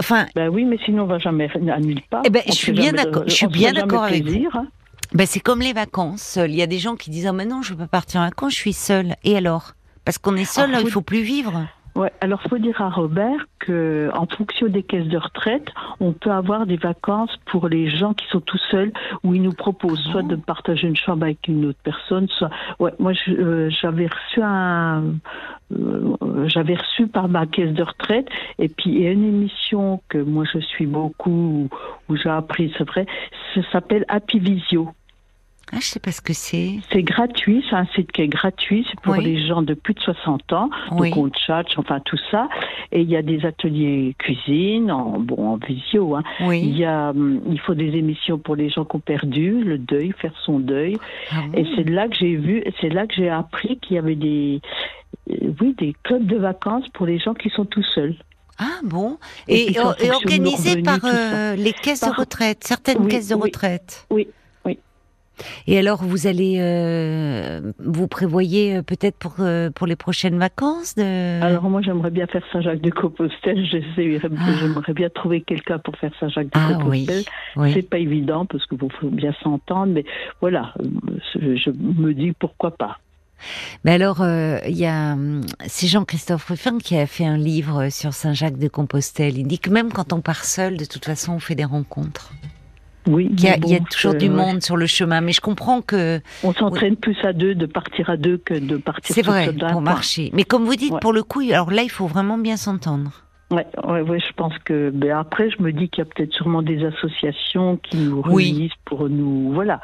enfin. 0.00 0.26
Ben 0.34 0.48
oui, 0.48 0.64
mais 0.64 0.78
sinon 0.84 1.04
on 1.04 1.06
va 1.06 1.18
jamais 1.18 1.48
à 1.70 1.80
nulle 1.80 2.02
part. 2.10 2.22
Eh 2.24 2.30
ben, 2.30 2.42
je 2.46 2.52
suis 2.52 2.72
bien 2.72 2.92
d'accord. 2.92 3.24
Je 3.26 3.34
suis 3.34 3.46
bien 3.46 3.72
d'accord 3.72 4.04
avec 4.04 4.24
vous. 4.24 4.48
Hein. 4.52 4.66
Ben, 5.12 5.26
c'est 5.26 5.40
comme 5.40 5.60
les 5.60 5.72
vacances. 5.72 6.38
Il 6.42 6.54
y 6.54 6.62
a 6.62 6.66
des 6.66 6.78
gens 6.78 6.96
qui 6.96 7.10
disent 7.10 7.26
ah 7.26 7.32
mais 7.32 7.46
non, 7.46 7.62
je 7.62 7.74
peux 7.74 7.86
partir 7.86 8.20
en 8.20 8.24
vacances, 8.24 8.52
je 8.54 8.58
suis 8.58 8.72
seule. 8.72 9.14
Et 9.24 9.36
alors? 9.36 9.72
Parce 10.04 10.18
qu'on 10.18 10.36
est 10.36 10.44
seul, 10.44 10.70
il 10.80 10.90
faut 10.90 11.00
plus 11.02 11.22
vivre. 11.22 11.66
Ouais, 11.96 12.12
alors 12.20 12.42
faut 12.42 12.58
dire 12.58 12.82
à 12.82 12.90
Robert 12.90 13.46
que 13.58 14.10
en 14.12 14.26
fonction 14.26 14.66
des 14.66 14.82
caisses 14.82 15.08
de 15.08 15.16
retraite, 15.16 15.72
on 15.98 16.12
peut 16.12 16.30
avoir 16.30 16.66
des 16.66 16.76
vacances 16.76 17.34
pour 17.46 17.68
les 17.68 17.88
gens 17.88 18.12
qui 18.12 18.26
sont 18.26 18.40
tout 18.40 18.58
seuls 18.70 18.92
où 19.24 19.32
ils 19.32 19.40
nous 19.40 19.54
proposent 19.54 20.04
soit 20.12 20.22
de 20.22 20.36
partager 20.36 20.88
une 20.88 20.96
chambre 20.96 21.22
avec 21.24 21.48
une 21.48 21.64
autre 21.64 21.78
personne, 21.82 22.28
soit 22.28 22.50
ouais, 22.80 22.92
moi 22.98 23.12
euh, 23.28 23.70
j'avais 23.70 24.08
reçu 24.08 24.42
un 24.42 25.04
euh, 25.72 26.46
j'avais 26.48 26.74
reçu 26.74 27.06
par 27.06 27.28
ma 27.28 27.46
caisse 27.46 27.72
de 27.72 27.82
retraite 27.82 28.28
et 28.58 28.68
puis 28.68 28.90
il 28.90 29.00
y 29.00 29.06
a 29.06 29.12
une 29.12 29.24
émission 29.24 30.02
que 30.10 30.18
moi 30.18 30.44
je 30.52 30.58
suis 30.58 30.86
beaucoup 30.86 31.70
où 32.10 32.16
j'ai 32.16 32.28
appris, 32.28 32.74
c'est 32.76 32.86
vrai, 32.86 33.06
ça 33.54 33.62
s'appelle 33.72 34.04
Happy 34.08 34.38
Visio. 34.38 34.90
Ah, 35.72 35.78
je 35.80 35.86
sais 35.86 36.00
pas 36.00 36.12
ce 36.12 36.20
que 36.20 36.32
c'est. 36.32 36.78
C'est 36.92 37.02
gratuit, 37.02 37.64
c'est 37.68 37.74
un 37.74 37.86
site 37.86 38.12
qui 38.12 38.22
est 38.22 38.28
gratuit, 38.28 38.86
c'est 38.88 39.00
pour 39.00 39.16
les 39.16 39.44
gens 39.46 39.62
de 39.62 39.74
plus 39.74 39.94
de 39.94 40.00
60 40.00 40.52
ans, 40.52 40.70
oui. 40.92 41.10
donc 41.10 41.18
on 41.18 41.28
tchatche, 41.28 41.76
enfin 41.76 41.98
tout 42.04 42.18
ça. 42.30 42.48
Et 42.92 43.00
il 43.00 43.10
y 43.10 43.16
a 43.16 43.22
des 43.22 43.44
ateliers 43.44 44.14
cuisine, 44.18 44.92
en, 44.92 45.18
bon, 45.18 45.54
en 45.54 45.56
visio. 45.56 46.14
Hein. 46.14 46.22
Oui. 46.42 46.60
Il, 46.60 46.78
y 46.78 46.84
a, 46.84 47.10
hum, 47.10 47.40
il 47.50 47.58
faut 47.58 47.74
des 47.74 47.96
émissions 47.96 48.38
pour 48.38 48.54
les 48.54 48.70
gens 48.70 48.84
qui 48.84 48.96
ont 48.96 49.00
perdu, 49.00 49.64
le 49.64 49.78
deuil, 49.78 50.12
faire 50.20 50.34
son 50.44 50.60
deuil. 50.60 50.96
Ah 51.32 51.42
Et 51.54 51.66
c'est 51.74 51.88
là 51.88 52.06
que 52.06 52.14
j'ai 52.14 52.36
vu, 52.36 52.62
c'est 52.80 52.90
là 52.90 53.08
que 53.08 53.14
j'ai 53.14 53.28
appris 53.28 53.78
qu'il 53.78 53.96
y 53.96 53.98
avait 53.98 54.14
des, 54.14 54.60
euh, 55.30 55.52
oui, 55.60 55.74
des 55.78 55.96
clubs 56.04 56.26
de 56.26 56.36
vacances 56.36 56.88
pour 56.94 57.06
les 57.06 57.18
gens 57.18 57.34
qui 57.34 57.50
sont 57.50 57.64
tout 57.64 57.82
seuls. 57.82 58.14
Ah 58.58 58.80
bon 58.84 59.18
Et 59.48 59.72
Et, 59.72 59.80
organisé 59.80 60.80
par 60.82 61.00
euh, 61.04 61.56
les 61.56 61.72
caisses 61.72 62.00
de 62.02 62.16
retraite, 62.16 62.62
certaines 62.62 63.08
caisses 63.08 63.28
de 63.28 63.34
retraite. 63.34 64.06
Oui. 64.10 64.28
Et 65.66 65.78
alors, 65.78 66.02
vous 66.02 66.26
allez, 66.26 66.56
euh, 66.60 67.72
vous 67.78 68.08
prévoyez 68.08 68.76
euh, 68.76 68.82
peut-être 68.82 69.16
pour 69.16 69.36
euh, 69.40 69.70
pour 69.70 69.86
les 69.86 69.96
prochaines 69.96 70.38
vacances 70.38 70.94
de. 70.94 71.42
Alors 71.42 71.64
moi 71.68 71.82
j'aimerais 71.82 72.10
bien 72.10 72.26
faire 72.26 72.42
Saint-Jacques-de-Compostelle. 72.52 73.64
Ah. 74.38 74.52
J'aimerais 74.60 74.92
bien 74.92 75.08
trouver 75.08 75.40
quelqu'un 75.40 75.78
pour 75.78 75.96
faire 75.96 76.10
ah 76.14 76.20
Saint-Jacques-de-Compostelle. 76.20 77.24
oui, 77.56 77.62
oui. 77.62 77.72
C'est 77.72 77.88
pas 77.88 77.98
évident 77.98 78.44
parce 78.46 78.64
qu'il 78.66 78.78
faut 78.78 79.08
bien 79.08 79.34
s'entendre, 79.42 79.92
mais 79.92 80.04
voilà, 80.40 80.74
je, 81.34 81.56
je 81.56 81.70
me 81.70 82.12
dis 82.12 82.32
pourquoi 82.32 82.70
pas. 82.72 82.98
Mais 83.84 83.92
alors, 83.92 84.22
euh, 84.22 84.58
il 84.66 84.76
y 84.76 84.86
a, 84.86 85.12
hum, 85.12 85.42
c'est 85.66 85.86
Jean-Christophe 85.86 86.46
Ruffin 86.46 86.78
qui 86.78 86.96
a 86.96 87.06
fait 87.06 87.26
un 87.26 87.36
livre 87.36 87.88
sur 87.90 88.14
Saint-Jacques 88.14 88.58
de 88.58 88.68
Compostelle. 88.68 89.38
Il 89.38 89.46
dit 89.46 89.58
que 89.58 89.70
même 89.70 89.92
quand 89.92 90.12
on 90.12 90.20
part 90.20 90.44
seul, 90.44 90.76
de 90.76 90.84
toute 90.84 91.04
façon, 91.04 91.34
on 91.34 91.38
fait 91.38 91.54
des 91.54 91.64
rencontres. 91.64 92.32
Oui, 93.06 93.30
y 93.38 93.46
a, 93.48 93.56
il 93.56 93.68
y 93.68 93.74
a 93.74 93.80
toujours 93.80 94.14
euh, 94.14 94.18
du 94.18 94.28
ouais. 94.28 94.34
monde 94.34 94.62
sur 94.62 94.76
le 94.76 94.86
chemin. 94.86 95.20
Mais 95.20 95.32
je 95.32 95.40
comprends 95.40 95.80
que 95.80 96.20
On 96.42 96.52
s'entraîne 96.52 96.96
plus 96.96 97.16
à 97.24 97.32
deux 97.32 97.54
de 97.54 97.66
partir 97.66 98.10
à 98.10 98.16
deux 98.16 98.38
que 98.38 98.54
de 98.54 98.76
partir 98.76 99.14
c'est 99.14 99.22
vrai 99.24 99.52
pour 99.70 99.80
marcher. 99.80 100.30
Mais 100.32 100.44
comme 100.44 100.64
vous 100.64 100.74
dites, 100.76 100.92
Ouais. 100.92 101.00
pour 101.00 101.12
le 101.12 101.22
coup, 101.22 101.40
alors 101.40 101.70
là, 101.70 101.82
il 101.82 101.90
faut 101.90 102.06
vraiment 102.06 102.38
bien 102.38 102.56
s'entendre. 102.56 103.22
Ouais, 103.52 103.64
ouais, 103.86 104.00
ouais, 104.00 104.18
je 104.18 104.32
pense 104.36 104.54
que. 104.64 104.90
Ben 104.90 105.12
après, 105.16 105.50
je 105.50 105.62
me 105.62 105.70
dis 105.72 105.88
qu'il 105.88 106.02
y 106.02 106.06
a 106.06 106.10
peut-être 106.12 106.32
sûrement 106.32 106.62
des 106.62 106.84
associations 106.84 107.76
qui 107.76 107.96
nous 107.98 108.22
Oui. 108.26 108.50
réunissent 108.50 108.72
pour 108.84 109.08
nous, 109.08 109.52
voilà. 109.52 109.80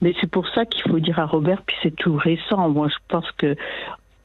Mais 0.00 0.14
c'est 0.20 0.30
pour 0.30 0.48
ça 0.54 0.64
qu'il 0.64 0.80
faut 0.90 0.98
dire 0.98 1.18
à 1.18 1.26
Robert, 1.26 1.60
puis 1.66 1.76
c'est 1.82 1.94
tout 1.94 2.16
récent. 2.16 2.70
Moi, 2.70 2.88
je 2.88 2.96
pense 3.08 3.30
que 3.36 3.54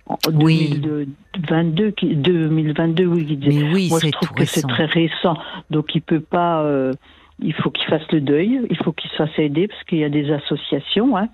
en 0.06 0.18
Oui. 0.34 0.80
2022, 0.80 1.92
qui- 1.92 2.16
2022, 2.16 3.06
oui, 3.08 3.26
il 3.30 3.40
disait- 3.40 3.62
Mais 3.62 3.74
oui, 3.74 3.88
Moi, 3.90 4.00
je 4.02 4.10
trouve 4.10 4.30
tout 4.30 4.36
que 4.36 4.46
c'est 4.46 4.62
très 4.62 4.86
récent. 4.86 5.38
Donc, 5.70 5.94
il 5.94 6.02
peut 6.02 6.22
pas. 6.22 6.62
euh, 6.62 6.94
il 7.40 7.54
faut 7.54 7.70
qu'il 7.72 7.88
fasse 7.88 8.10
le 8.12 8.22
deuil. 8.22 8.62
Il 8.70 8.78
faut 8.78 8.92
qu'il 8.94 9.10
se 9.12 9.16
fasse 9.16 9.38
aider 9.38 9.68
parce 9.68 9.84
qu'il 9.86 10.00
y 10.00 10.04
a 10.04 10.10
des 10.10 10.32
associations. 10.32 11.18
Hein. 11.18 11.28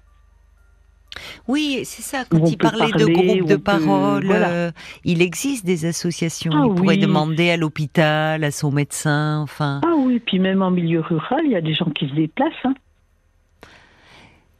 Oui, 1.47 1.81
c'est 1.83 2.01
ça. 2.01 2.23
Quand 2.29 2.43
il 2.45 2.57
parlait 2.57 2.91
de 2.91 3.05
groupes 3.05 3.47
de 3.47 3.55
peut- 3.55 3.61
parole, 3.61 4.25
voilà. 4.25 4.49
euh, 4.49 4.71
il 5.03 5.21
existe 5.21 5.65
des 5.65 5.85
associations. 5.85 6.51
Ah 6.55 6.63
il 6.67 6.73
pourrait 6.75 6.97
demander 6.97 7.51
à 7.51 7.57
l'hôpital, 7.57 8.43
à 8.43 8.51
son 8.51 8.71
médecin, 8.71 9.39
enfin. 9.41 9.81
Ah 9.85 9.93
oui, 9.97 10.19
puis 10.19 10.39
même 10.39 10.61
en 10.61 10.71
milieu 10.71 11.01
rural, 11.01 11.41
il 11.45 11.51
y 11.51 11.55
a 11.55 11.61
des 11.61 11.73
gens 11.75 11.89
qui 11.91 12.09
se 12.09 12.15
déplacent. 12.15 12.51
Hein. 12.63 12.73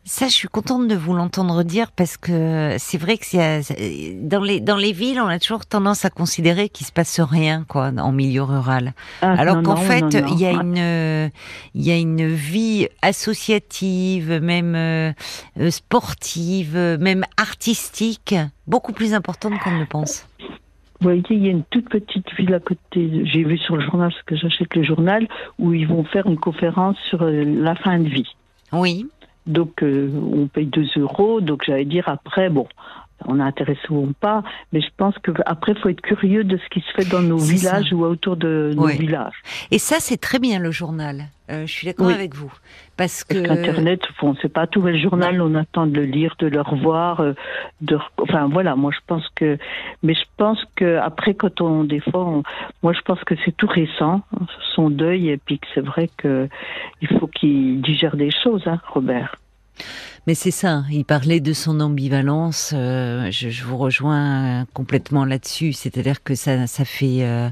Ça, 0.05 0.27
je 0.27 0.33
suis 0.33 0.49
contente 0.49 0.89
de 0.89 0.95
vous 0.95 1.13
l'entendre 1.13 1.63
dire 1.63 1.91
parce 1.93 2.17
que 2.17 2.75
c'est 2.77 2.97
vrai 2.97 3.17
que 3.17 3.25
c'est- 3.25 4.17
dans 4.21 4.41
les 4.41 4.59
dans 4.59 4.75
les 4.75 4.91
villes, 4.91 5.21
on 5.21 5.27
a 5.27 5.39
toujours 5.39 5.65
tendance 5.65 6.03
à 6.03 6.09
considérer 6.09 6.67
qu'il 6.67 6.85
se 6.85 6.91
passe 6.91 7.21
rien, 7.21 7.63
quoi, 7.67 7.89
en 7.97 8.11
milieu 8.11 8.43
rural. 8.43 8.91
Ah, 9.21 9.31
Alors 9.37 9.63
qu'en 9.63 9.77
fait, 9.77 10.03
il 10.27 10.37
y 10.39 10.45
a 10.45 10.51
une 10.51 10.77
euh, 10.77 11.29
il 11.73 11.83
y 11.83 11.91
a 11.91 11.97
une 11.97 12.27
vie 12.27 12.89
associative, 13.01 14.29
même 14.41 14.75
euh, 14.75 15.13
euh, 15.61 15.71
sportive, 15.71 16.73
euh, 16.75 16.97
même 16.97 17.23
artistique, 17.37 18.35
beaucoup 18.67 18.91
plus 18.91 19.13
importante 19.13 19.57
qu'on 19.59 19.71
ne 19.71 19.79
le 19.79 19.85
pense. 19.85 20.27
Vous 20.99 21.09
voyez, 21.09 21.23
il 21.29 21.43
y 21.45 21.47
a 21.47 21.51
une 21.51 21.63
toute 21.69 21.87
petite 21.89 22.27
ville 22.37 22.53
à 22.53 22.59
côté. 22.59 23.23
J'ai 23.25 23.43
vu 23.45 23.57
sur 23.57 23.77
le 23.77 23.83
journal, 23.85 24.09
parce 24.11 24.23
que 24.23 24.35
j'achète 24.35 24.75
le 24.75 24.83
journal, 24.83 25.27
où 25.59 25.73
ils 25.73 25.87
vont 25.87 26.03
faire 26.03 26.25
une 26.27 26.37
conférence 26.39 26.97
sur 27.09 27.23
euh, 27.23 27.43
la 27.45 27.75
fin 27.75 27.99
de 27.99 28.09
vie. 28.09 28.27
Oui. 28.71 29.05
Donc, 29.45 29.83
euh, 29.83 30.09
on 30.13 30.47
paye 30.47 30.65
2 30.65 30.85
euros. 30.97 31.41
Donc, 31.41 31.63
j'allais 31.65 31.85
dire 31.85 32.07
après, 32.07 32.49
bon, 32.49 32.67
on 33.25 33.39
intéressé 33.39 33.79
ou 33.89 34.11
pas, 34.19 34.43
mais 34.71 34.81
je 34.81 34.87
pense 34.97 35.15
que 35.19 35.31
après, 35.45 35.73
faut 35.75 35.89
être 35.89 36.01
curieux 36.01 36.43
de 36.43 36.57
ce 36.57 36.67
qui 36.69 36.81
se 36.81 36.91
fait 36.93 37.07
dans 37.09 37.21
nos 37.21 37.37
villages 37.37 37.89
ça. 37.89 37.95
ou 37.95 38.03
autour 38.05 38.35
de 38.37 38.71
nos 38.75 38.87
villages. 38.87 39.41
Et 39.71 39.79
ça, 39.79 39.97
c'est 39.99 40.17
très 40.17 40.39
bien 40.39 40.59
le 40.59 40.71
journal. 40.71 41.25
Euh, 41.49 41.65
je 41.67 41.71
suis 41.71 41.87
d'accord 41.87 42.07
Oui. 42.07 42.13
avec 42.13 42.35
vous, 42.35 42.51
parce 42.95 43.23
que 43.25 43.33
Parce 43.45 43.59
qu'Internet, 43.59 44.01
bon, 44.21 44.33
c'est 44.41 44.51
pas 44.51 44.65
tout 44.65 44.81
le 44.81 44.97
journal, 44.97 45.41
on 45.41 45.55
attend 45.55 45.87
de 45.87 45.93
le 45.95 46.03
lire, 46.05 46.35
de 46.39 46.47
le 46.47 46.61
revoir, 46.61 47.19
euh, 47.19 47.33
de, 47.81 47.97
enfin 48.17 48.47
voilà, 48.47 48.75
moi 48.77 48.91
je 48.93 48.99
pense 49.05 49.27
que, 49.35 49.57
mais 50.03 50.13
je 50.13 50.23
pense 50.37 50.59
que 50.77 50.97
après 50.97 51.33
quand 51.33 51.59
on, 51.59 51.83
des 51.83 51.99
fois, 51.99 52.25
on- 52.25 52.43
moi 52.81 52.93
je 52.93 53.01
pense 53.01 53.21
que 53.25 53.35
c'est 53.43 53.55
tout 53.55 53.67
récent, 53.67 54.21
son 54.73 54.89
deuil, 54.89 55.29
et 55.29 55.37
puis 55.37 55.59
que 55.59 55.67
c'est 55.75 55.81
vrai 55.85 56.09
que 56.17 56.47
il 57.01 57.09
faut 57.19 57.27
qu'il 57.27 57.81
digère 57.81 58.15
des 58.15 58.31
choses, 58.31 58.63
hein, 58.65 58.79
Robert. 58.87 59.35
Mais 60.25 60.35
c'est 60.35 60.51
ça, 60.51 60.83
il 60.89 61.03
parlait 61.03 61.41
de 61.41 61.51
son 61.51 61.81
ambivalence, 61.81 62.71
euh, 62.73 63.29
je, 63.29 63.49
je 63.49 63.63
vous 63.65 63.75
rejoins 63.77 64.65
complètement 64.73 65.25
là-dessus, 65.25 65.73
c'est-à-dire 65.73 66.23
que 66.23 66.33
ça, 66.33 66.65
ça 66.65 66.85
fait, 66.85 67.23
euh, 67.25 67.49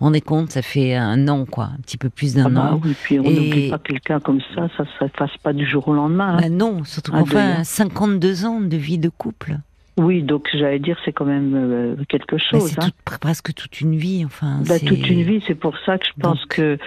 on 0.00 0.14
est 0.14 0.22
compte, 0.22 0.50
ça 0.50 0.62
fait 0.62 0.94
un 0.94 1.28
an, 1.28 1.44
quoi, 1.44 1.64
un 1.64 1.80
petit 1.82 1.98
peu 1.98 2.08
plus 2.08 2.34
d'un 2.34 2.46
Ah 2.46 2.48
bah 2.48 2.72
an. 2.72 2.80
oui, 2.82 2.94
puis 3.02 3.20
on 3.20 3.24
n'oublie 3.24 3.68
pas 3.68 3.78
quelqu'un 3.78 4.20
comme 4.20 4.40
ça, 4.54 4.68
ça 4.74 4.84
ne 4.84 5.08
se 5.08 5.12
fasse 5.18 5.36
pas 5.42 5.52
du 5.52 5.66
jour 5.66 5.86
au 5.88 5.92
lendemain. 5.92 6.36
hein. 6.38 6.40
Bah 6.40 6.48
non, 6.48 6.82
surtout 6.84 7.12
deuil, 7.12 7.26
fait 7.26 7.38
hein. 7.40 7.62
52 7.64 8.46
ans 8.46 8.60
de 8.62 8.76
vie 8.78 8.96
de 8.96 9.10
couple. 9.10 9.58
Oui, 9.98 10.22
donc 10.22 10.48
j'allais 10.54 10.78
dire 10.80 10.96
c'est 11.04 11.12
quand 11.12 11.26
même 11.26 11.52
euh, 11.54 11.94
quelque 12.08 12.38
chose. 12.38 12.68
C'est 12.70 12.82
hein. 12.82 12.88
presque 13.20 13.52
toute 13.52 13.82
une 13.82 13.96
vie, 13.96 14.24
enfin. 14.24 14.60
Bah, 14.66 14.78
toute 14.80 15.08
une 15.10 15.22
vie, 15.22 15.42
c'est 15.46 15.54
pour 15.54 15.74
ça 15.84 15.98
que 15.98 16.06
je 16.06 16.20
pense 16.20 16.42
que 16.46 16.78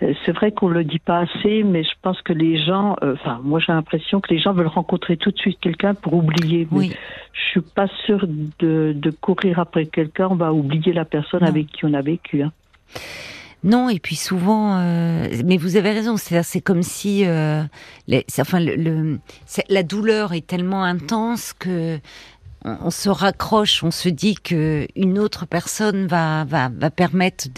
c'est 0.00 0.32
vrai 0.32 0.52
qu'on 0.52 0.68
le 0.68 0.84
dit 0.84 0.98
pas 0.98 1.20
assez, 1.20 1.62
mais 1.64 1.82
je 1.82 1.92
pense 2.02 2.20
que 2.22 2.32
les 2.32 2.56
gens, 2.56 2.96
euh, 3.02 3.14
enfin, 3.14 3.40
moi 3.42 3.58
j'ai 3.58 3.72
l'impression 3.72 4.20
que 4.20 4.32
les 4.32 4.38
gens 4.38 4.52
veulent 4.52 4.66
rencontrer 4.66 5.16
tout 5.16 5.30
de 5.30 5.38
suite 5.38 5.58
quelqu'un 5.60 5.94
pour 5.94 6.14
oublier. 6.14 6.68
Oui. 6.70 6.92
Je 7.32 7.40
suis 7.50 7.60
pas 7.60 7.88
sûre 8.06 8.26
de, 8.58 8.92
de 8.94 9.10
courir 9.10 9.58
après 9.58 9.86
quelqu'un, 9.86 10.28
on 10.30 10.36
va 10.36 10.52
oublier 10.52 10.92
la 10.92 11.04
personne 11.04 11.42
avec 11.42 11.66
qui 11.68 11.84
on 11.84 11.94
a 11.94 12.02
vécu. 12.02 12.42
Hein. 12.42 12.52
Non, 13.64 13.88
et 13.88 13.98
puis 13.98 14.14
souvent, 14.14 14.78
euh, 14.78 15.26
mais 15.44 15.56
vous 15.56 15.76
avez 15.76 15.90
raison, 15.90 16.16
c'est 16.16 16.60
comme 16.60 16.82
si, 16.84 17.26
euh, 17.26 17.62
les, 18.06 18.24
enfin, 18.38 18.60
le, 18.60 18.76
le 18.76 19.18
la 19.68 19.82
douleur 19.82 20.32
est 20.32 20.46
tellement 20.46 20.84
intense 20.84 21.52
que 21.54 21.98
on, 22.82 22.90
se 22.90 23.08
raccroche, 23.08 23.82
on 23.84 23.90
se 23.90 24.08
dit 24.08 24.34
que 24.36 24.86
une 24.96 25.18
autre 25.18 25.46
personne 25.46 26.06
va 26.06 26.44
va, 26.44 26.68
va 26.68 26.90
permettre 26.90 27.48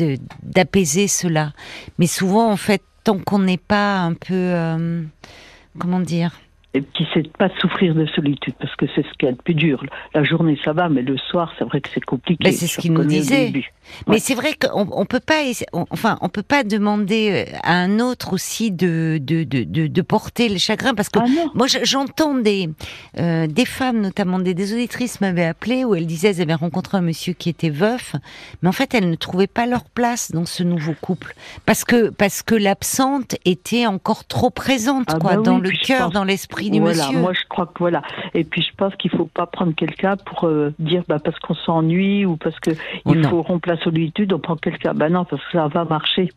d'apaiser 0.43 1.09
cela. 1.09 1.53
Mais 1.99 2.07
souvent, 2.07 2.51
en 2.51 2.57
fait, 2.57 2.83
tant 3.05 3.19
qu'on 3.19 3.41
n'est 3.41 3.57
pas 3.57 3.99
un 4.01 4.15
peu, 4.15 4.35
euh, 4.35 5.03
comment 5.79 6.01
dire, 6.01 6.33
et 6.73 6.83
qui 6.83 7.05
sait 7.13 7.25
pas 7.37 7.49
souffrir 7.61 7.95
de 7.95 8.07
solitude 8.07 8.55
parce 8.61 8.75
que 8.77 8.87
c'est 8.95 9.03
ce 9.03 9.13
qui 9.19 9.27
est 9.27 9.31
le 9.31 9.37
plus 9.37 9.55
dur. 9.55 9.85
La 10.15 10.23
journée 10.23 10.59
ça 10.65 10.73
va, 10.73 10.89
mais 10.89 11.03
le 11.03 11.17
soir 11.17 11.53
c'est 11.59 11.65
vrai 11.65 11.81
que 11.81 11.89
c'est 11.93 12.05
compliqué. 12.05 12.45
Ben, 12.45 12.53
c'est 12.53 12.69
ce 12.69 12.79
qu'il 12.79 12.93
nous 12.93 13.05
disait. 13.05 13.53
Mais 14.07 14.21
c'est 14.21 14.37
vrai 14.37 14.55
qu'on 14.55 14.87
on 14.93 15.05
peut 15.05 15.21
pas, 15.21 15.43
enfin 15.73 16.17
on 16.21 16.29
peut 16.29 16.45
pas 16.45 16.63
demander 16.63 17.47
euh, 17.49 17.57
à 17.65 17.75
un 17.75 17.99
autre 17.99 18.33
aussi 18.35 18.71
de 18.71 19.19
de, 19.21 19.43
de, 19.43 19.65
de, 19.65 20.03
porter 20.03 20.49
le 20.49 20.59
chagrin 20.59 20.95
parce 20.95 21.09
que 21.09 21.19
ah 21.19 21.25
moi 21.55 21.67
j'entends 21.83 22.35
des 22.37 22.69
euh, 23.19 23.49
des 23.49 23.65
femmes 23.65 24.01
notamment 24.01 24.39
des, 24.39 24.55
des 24.55 24.73
auditrices 24.73 25.21
m'avaient 25.21 25.45
appelé 25.45 25.85
où 25.85 25.97
elles 25.97 26.07
disaient 26.07 26.29
elles 26.29 26.43
avaient 26.43 26.55
rencontré 26.55 26.99
un 26.99 27.03
monsieur 27.03 27.33
qui 27.33 27.49
était 27.49 27.71
veuf, 27.71 28.15
mais 28.63 28.69
en 28.69 28.73
fait 28.73 28.95
elles 28.95 29.11
ne 29.11 29.17
trouvaient 29.17 29.49
pas 29.49 29.67
leur 29.67 29.85
place 29.85 30.31
dans 30.31 30.47
ce 30.47 30.63
nouveau 30.63 30.95
couple 31.01 31.35
parce 31.67 31.83
que 31.83 32.11
parce 32.11 32.43
que 32.43 32.55
l'absente 32.55 33.35
était 33.45 33.87
encore 33.87 34.25
trop 34.25 34.51
présente 34.51 35.07
ah 35.09 35.19
quoi 35.19 35.37
bah 35.37 35.43
dans 35.43 35.59
le 35.59 35.71
cœur, 35.71 36.11
dans 36.11 36.25
l'esprit 36.25 36.60
voilà, 36.81 37.13
Moi, 37.13 37.33
je 37.33 37.47
crois 37.49 37.67
que 37.67 37.79
voilà. 37.79 38.03
Et 38.35 38.45
puis, 38.45 38.63
je 38.63 38.75
pense 38.77 38.95
qu'il 38.97 39.11
faut 39.11 39.27
pas 39.27 39.47
prendre 39.47 39.75
quelqu'un 39.75 40.17
pour 40.17 40.45
euh, 40.45 40.73
dire 40.79 41.03
bah, 41.09 41.19
parce 41.23 41.39
qu'on 41.39 41.55
s'ennuie 41.55 42.25
ou 42.27 42.37
parce 42.37 42.57
oh 42.67 43.13
il 43.15 43.27
faut 43.27 43.43
rompre 43.43 43.69
la 43.69 43.77
solitude, 43.79 44.33
on 44.33 44.39
prend 44.39 44.57
quelqu'un. 44.57 44.95
Bah 44.95 45.09
non, 45.09 45.25
parce 45.25 45.43
que 45.45 45.53
ça 45.53 45.69
va 45.69 45.85
marcher. 45.85 46.31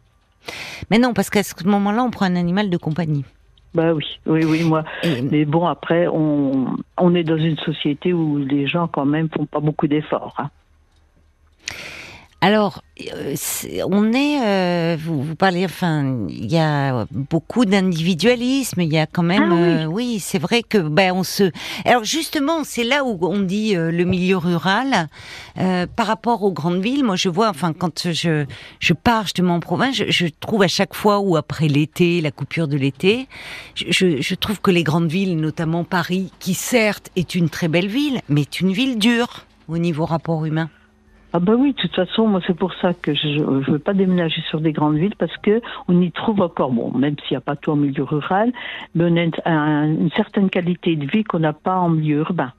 Mais 0.90 1.00
non, 1.00 1.14
parce 1.14 1.30
qu'à 1.30 1.44
ce 1.44 1.54
moment-là, 1.66 2.04
on 2.04 2.12
prend 2.12 2.26
un 2.26 2.36
animal 2.36 2.70
de 2.70 2.78
compagnie. 2.78 3.26
Bah 3.74 3.94
oui, 3.94 4.06
oui, 4.28 4.46
oui, 4.46 4.64
moi. 4.64 4.84
Mais 5.32 5.46
bon, 5.46 5.66
après, 5.66 6.08
on, 6.08 6.76
on 6.98 7.16
est 7.16 7.24
dans 7.24 7.38
une 7.38 7.58
société 7.58 8.14
où 8.14 8.38
les 8.38 8.68
gens, 8.68 8.88
quand 8.88 9.06
même, 9.06 9.30
font 9.30 9.46
pas 9.46 9.60
beaucoup 9.60 9.88
d'efforts. 9.88 10.36
Hein. 10.38 10.50
Alors, 12.46 12.84
euh, 13.14 13.36
on 13.90 14.12
est, 14.12 14.42
euh, 14.44 14.98
vous, 15.00 15.24
vous, 15.24 15.36
parlez, 15.36 15.64
enfin, 15.64 16.26
il 16.28 16.52
y 16.52 16.58
a 16.58 17.08
beaucoup 17.10 17.64
d'individualisme, 17.64 18.82
il 18.82 18.92
y 18.92 18.98
a 18.98 19.06
quand 19.06 19.24
même, 19.24 19.86
ah 19.86 19.88
oui, 19.88 20.16
euh, 20.18 20.22
c'est 20.22 20.40
vrai 20.40 20.62
que, 20.62 20.78
ben, 20.78 21.14
on 21.16 21.24
se. 21.24 21.52
Alors 21.86 22.04
justement, 22.04 22.66
c'est 22.66 22.84
là 22.84 23.06
où 23.06 23.18
on 23.22 23.40
dit 23.40 23.76
le 23.76 24.04
milieu 24.04 24.36
rural 24.36 25.08
par 25.56 26.06
rapport 26.06 26.44
aux 26.44 26.52
grandes 26.52 26.82
villes. 26.82 27.06
Moi, 27.06 27.16
je 27.16 27.30
vois, 27.30 27.48
enfin, 27.48 27.72
quand 27.72 28.12
je 28.12 28.44
je 28.82 28.94
pars 28.94 29.24
justement 29.24 29.56
en 29.56 29.62
province, 29.62 29.96
je, 29.96 30.12
je 30.12 30.26
trouve 30.42 30.64
à 30.64 30.68
chaque 30.68 30.96
fois 30.96 31.20
ou 31.20 31.38
après 31.38 31.70
l'été, 31.70 32.20
la 32.20 32.32
coupure 32.32 32.68
de 32.68 32.76
l'été, 32.76 33.30
je, 33.74 34.20
je 34.20 34.36
trouve 34.36 34.60
que 34.60 34.70
les 34.70 34.84
grandes 34.84 35.10
villes, 35.10 35.38
notamment 35.38 35.86
Paris, 35.86 36.30
qui 36.40 36.56
certes 36.56 37.10
est 37.16 37.36
une 37.36 37.50
très 37.50 37.70
belle 37.70 37.88
ville, 37.88 38.20
mais 38.28 38.42
est 38.42 38.60
une 38.60 38.74
ville 38.74 39.00
dure 39.00 39.46
au 39.70 39.78
niveau 39.78 40.04
rapport 40.04 40.44
humain. 40.44 40.70
Ah 41.36 41.40
bah 41.40 41.54
oui, 41.58 41.74
de 41.74 41.78
toute 41.78 41.96
façon, 41.96 42.28
moi 42.28 42.42
c'est 42.46 42.56
pour 42.56 42.72
ça 42.76 42.94
que 42.94 43.16
je 43.16 43.40
ne 43.40 43.64
veux 43.72 43.80
pas 43.80 43.96
déménager 43.96 44.40
sur 44.50 44.62
des 44.62 44.72
grandes 44.72 44.98
villes 44.98 45.16
parce 45.18 45.36
que 45.38 45.62
on 45.88 46.00
y 46.00 46.12
trouve 46.12 46.42
encore, 46.42 46.70
bon, 46.70 46.96
même 46.96 47.16
s'il 47.22 47.32
n'y 47.32 47.38
a 47.38 47.42
pas 47.42 47.56
tout 47.56 47.72
en 47.72 47.76
milieu 47.76 48.04
rural, 48.04 48.54
mais 48.94 49.06
on 49.06 49.18
a 49.18 49.24
une, 49.88 50.12
certaine 50.16 50.52
qualité 50.52 50.96
de 50.96 51.08
vie 51.08 51.24
qu'on 51.24 51.40
n'a 51.40 51.54
pas 51.54 51.76
en 51.76 51.90
milieu 51.90 52.20
urbain. 52.20 52.54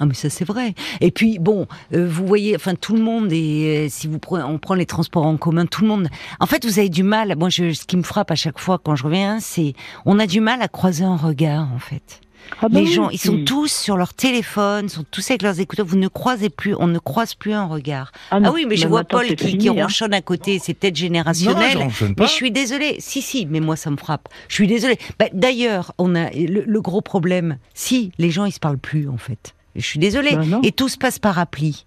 Ah 0.00 0.06
mais 0.06 0.14
ça 0.14 0.30
c'est 0.30 0.46
vrai. 0.46 0.74
Et 1.02 1.10
puis 1.10 1.38
bon, 1.38 1.66
euh, 1.92 2.08
vous 2.08 2.26
voyez, 2.26 2.56
enfin 2.56 2.74
tout 2.74 2.94
le 2.94 3.02
monde 3.02 3.30
et 3.32 3.84
euh, 3.84 3.88
si 3.90 4.06
vous 4.06 4.18
prenez, 4.18 4.44
on 4.44 4.56
prend 4.56 4.74
les 4.74 4.86
transports 4.86 5.26
en 5.26 5.36
commun, 5.36 5.66
tout 5.66 5.82
le 5.82 5.88
monde. 5.88 6.08
En 6.40 6.46
fait, 6.46 6.64
vous 6.64 6.78
avez 6.78 6.88
du 6.88 7.02
mal. 7.02 7.34
Moi, 7.36 7.50
je, 7.50 7.72
ce 7.72 7.84
qui 7.84 7.98
me 7.98 8.02
frappe 8.02 8.30
à 8.30 8.36
chaque 8.36 8.60
fois 8.60 8.78
quand 8.82 8.96
je 8.96 9.04
reviens, 9.04 9.40
c'est 9.40 9.74
on 10.06 10.18
a 10.18 10.26
du 10.26 10.40
mal 10.40 10.62
à 10.62 10.68
croiser 10.68 11.04
un 11.04 11.16
regard 11.16 11.68
en 11.74 11.78
fait. 11.78 12.22
Ah 12.60 12.68
bah 12.68 12.80
les 12.80 12.86
gens, 12.86 13.10
ils 13.10 13.18
sont 13.18 13.44
tous 13.44 13.70
sur 13.70 13.96
leur 13.96 14.14
téléphone, 14.14 14.88
sont 14.88 15.04
tous 15.10 15.30
avec 15.30 15.42
leurs 15.42 15.60
écouteurs. 15.60 15.86
Vous 15.86 15.96
ne 15.96 16.08
croisez 16.08 16.48
plus, 16.50 16.74
on 16.74 16.86
ne 16.86 16.98
croise 16.98 17.34
plus 17.34 17.52
un 17.52 17.66
regard. 17.66 18.12
Ah, 18.30 18.40
ah 18.42 18.52
oui, 18.52 18.66
mais 18.68 18.76
je 18.76 18.88
vois 18.88 19.04
Paul 19.04 19.26
qui, 19.26 19.58
qui, 19.58 19.68
hein. 19.68 19.72
ronchonne 19.72 20.14
à 20.14 20.22
côté. 20.22 20.58
C'est 20.58 20.74
peut-être 20.74 20.96
générationnel. 20.96 21.78
Non, 21.78 21.88
mais 22.18 22.26
je 22.26 22.32
suis 22.32 22.50
désolée. 22.50 22.96
Si, 22.98 23.22
si, 23.22 23.46
mais 23.46 23.60
moi 23.60 23.76
ça 23.76 23.90
me 23.90 23.96
frappe. 23.96 24.28
Je 24.48 24.54
suis 24.54 24.66
désolée. 24.66 24.98
Bah, 25.18 25.26
D'ailleurs, 25.32 25.92
on 25.98 26.14
a 26.14 26.30
le, 26.30 26.80
gros 26.80 27.00
problème. 27.00 27.58
Si 27.74 28.12
les 28.18 28.30
gens 28.30 28.44
ils 28.44 28.52
se 28.52 28.60
parlent 28.60 28.78
plus 28.78 29.08
en 29.08 29.18
fait. 29.18 29.54
Je 29.76 29.84
suis 29.84 29.98
désolée. 29.98 30.34
Bah 30.34 30.60
Et 30.62 30.72
tout 30.72 30.88
se 30.88 30.98
passe 30.98 31.18
par 31.18 31.38
appli. 31.38 31.84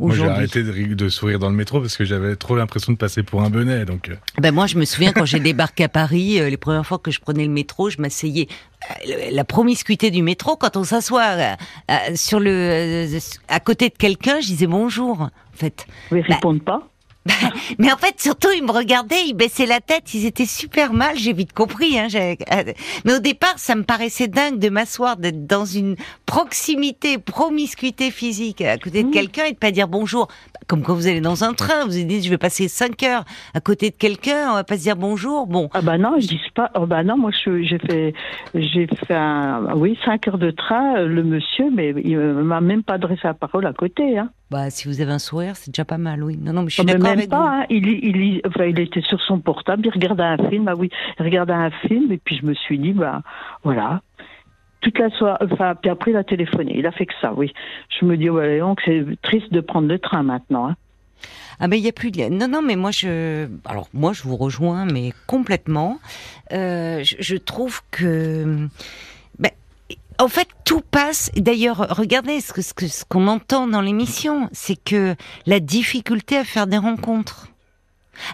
Moi, 0.00 0.14
j'ai 0.14 0.26
arrêté 0.26 0.62
de, 0.62 1.08
sourire 1.08 1.38
dans 1.38 1.50
le 1.50 1.54
métro 1.54 1.80
parce 1.80 1.96
que 1.96 2.04
j'avais 2.04 2.34
trop 2.36 2.56
l'impression 2.56 2.92
de 2.92 2.96
passer 2.96 3.22
pour 3.22 3.42
un 3.42 3.50
bonnet. 3.50 3.84
Donc... 3.84 4.08
Euh. 4.08 4.14
Ben 4.38 4.52
moi, 4.52 4.66
je 4.66 4.78
me 4.78 4.84
souviens 4.84 5.12
quand 5.12 5.26
j'ai 5.26 5.40
débarqué 5.40 5.84
à 5.84 5.88
Paris, 5.88 6.40
euh, 6.40 6.48
les 6.48 6.56
premières 6.56 6.86
fois 6.86 6.98
que 6.98 7.10
je 7.10 7.20
prenais 7.20 7.44
le 7.44 7.50
métro, 7.50 7.90
je 7.90 8.00
m'asseyais. 8.00 8.48
Euh, 9.08 9.30
la 9.30 9.44
promiscuité 9.44 10.10
du 10.10 10.22
métro, 10.22 10.56
quand 10.56 10.76
on 10.76 10.84
s'assoit 10.84 11.56
sur 12.14 12.40
le, 12.40 13.18
à 13.48 13.60
côté 13.60 13.90
de 13.90 13.94
quelqu'un, 13.94 14.40
je 14.40 14.46
disais 14.46 14.66
bonjour. 14.66 15.20
En 15.20 15.30
fait, 15.52 15.86
ils 16.10 16.20
répondent 16.20 16.62
pas. 16.62 16.88
Mais 17.78 17.92
en 17.92 17.96
fait, 17.96 18.18
surtout, 18.18 18.48
ils 18.56 18.64
me 18.64 18.72
regardaient, 18.72 19.26
ils 19.26 19.34
baissaient 19.34 19.66
la 19.66 19.80
tête, 19.80 20.14
ils 20.14 20.24
étaient 20.24 20.46
super 20.46 20.92
mal, 20.92 21.16
j'ai 21.16 21.32
vite 21.32 21.52
compris. 21.52 21.98
Hein, 21.98 22.08
euh, 22.14 22.62
mais 23.04 23.14
au 23.14 23.18
départ, 23.18 23.58
ça 23.58 23.74
me 23.74 23.82
paraissait 23.82 24.28
dingue 24.28 24.58
de 24.58 24.70
m'asseoir, 24.70 25.16
d'être 25.16 25.46
dans 25.46 25.66
une 25.66 25.96
proximité, 26.24 27.18
promiscuité 27.18 28.10
physique 28.10 28.62
à 28.62 28.78
côté 28.78 29.02
de 29.02 29.08
mmh. 29.08 29.12
quelqu'un 29.12 29.44
et 29.44 29.52
de 29.52 29.58
pas 29.58 29.70
dire 29.70 29.88
bonjour. 29.88 30.28
Comme 30.66 30.82
quand 30.82 30.94
vous 30.94 31.08
allez 31.08 31.20
dans 31.20 31.44
un 31.44 31.52
train, 31.52 31.84
vous 31.84 31.90
dites, 31.90 32.24
je 32.24 32.30
vais 32.30 32.38
passer 32.38 32.68
5 32.68 33.02
heures 33.02 33.24
à 33.54 33.60
côté 33.60 33.90
de 33.90 33.96
quelqu'un, 33.96 34.50
on 34.50 34.54
va 34.54 34.64
pas 34.64 34.76
se 34.76 34.82
dire 34.82 34.96
bonjour. 34.96 35.46
Bon. 35.46 35.68
Ah 35.74 35.82
bah 35.82 35.98
non, 35.98 36.14
je 36.18 36.26
dis 36.26 36.40
pas. 36.54 36.70
Oh 36.74 36.86
bah 36.86 37.02
non, 37.02 37.18
moi 37.18 37.32
j'ai 37.32 37.78
fait, 37.78 38.14
j'ai 38.54 38.86
fait 38.86 39.14
un, 39.14 39.74
oui, 39.74 39.98
5 40.04 40.28
heures 40.28 40.38
de 40.38 40.50
train, 40.50 41.02
le 41.02 41.22
monsieur, 41.22 41.70
mais 41.70 41.92
il 42.02 42.16
m'a 42.16 42.60
même 42.60 42.82
pas 42.82 42.94
adressé 42.94 43.22
la 43.24 43.34
parole 43.34 43.66
à 43.66 43.72
côté. 43.72 44.18
Hein. 44.18 44.30
Bah, 44.50 44.68
si 44.70 44.88
vous 44.88 45.00
avez 45.00 45.12
un 45.12 45.20
sourire, 45.20 45.54
c'est 45.54 45.70
déjà 45.70 45.84
pas 45.84 45.98
mal, 45.98 46.24
oui. 46.24 46.36
Non, 46.36 46.52
non, 46.52 46.62
mais 46.62 46.70
je 46.70 46.74
suis 46.74 46.82
ah, 46.82 46.92
d'accord 46.92 47.10
avec 47.10 47.30
pas, 47.30 47.60
Hein. 47.60 47.66
Il, 47.70 47.86
il, 47.86 48.40
enfin, 48.46 48.64
il 48.64 48.80
était 48.80 49.00
sur 49.00 49.20
son 49.20 49.38
portable, 49.38 49.86
il 49.86 49.90
regardait 49.90 50.24
un 50.24 50.48
film, 50.48 50.66
ah 50.66 50.74
oui, 50.74 50.90
il 51.18 51.24
regardait 51.24 51.52
un 51.52 51.70
film, 51.70 52.10
et 52.10 52.18
puis 52.18 52.36
je 52.36 52.44
me 52.44 52.54
suis 52.54 52.78
dit, 52.78 52.92
bah, 52.92 53.22
voilà. 53.62 54.02
Toute 54.80 54.98
la 54.98 55.10
soirée, 55.10 55.46
enfin, 55.52 55.74
puis 55.76 55.90
après, 55.90 56.10
il 56.10 56.16
a 56.16 56.24
téléphoné. 56.24 56.76
Il 56.76 56.86
a 56.86 56.90
fait 56.90 57.06
que 57.06 57.12
ça, 57.20 57.32
oui. 57.32 57.52
Je 58.00 58.04
me 58.04 58.16
dis, 58.16 58.28
ouais, 58.28 58.58
donc 58.58 58.80
c'est 58.84 59.04
triste 59.22 59.52
de 59.52 59.60
prendre 59.60 59.86
le 59.86 59.98
train 59.98 60.22
maintenant, 60.22 60.68
hein. 60.68 60.76
Ah 61.62 61.68
mais 61.68 61.78
il 61.78 61.84
y 61.84 61.88
a 61.88 61.92
plus 61.92 62.10
de 62.10 62.22
non 62.30 62.48
non 62.48 62.62
mais 62.62 62.74
moi 62.74 62.90
je 62.90 63.46
alors 63.66 63.90
moi 63.92 64.14
je 64.14 64.22
vous 64.22 64.36
rejoins 64.36 64.86
mais 64.86 65.12
complètement 65.26 65.98
euh, 66.52 67.04
je, 67.04 67.16
je, 67.18 67.36
trouve 67.36 67.82
que 67.90 68.66
en 70.20 70.28
fait, 70.28 70.48
tout 70.64 70.82
passe. 70.82 71.30
D'ailleurs, 71.36 71.86
regardez 71.90 72.40
ce 72.40 72.52
que 72.52 72.62
ce 72.62 73.04
qu'on 73.04 73.26
entend 73.26 73.66
dans 73.66 73.80
l'émission, 73.80 74.48
c'est 74.52 74.76
que 74.76 75.16
la 75.46 75.60
difficulté 75.60 76.36
à 76.36 76.44
faire 76.44 76.66
des 76.66 76.78
rencontres. 76.78 77.48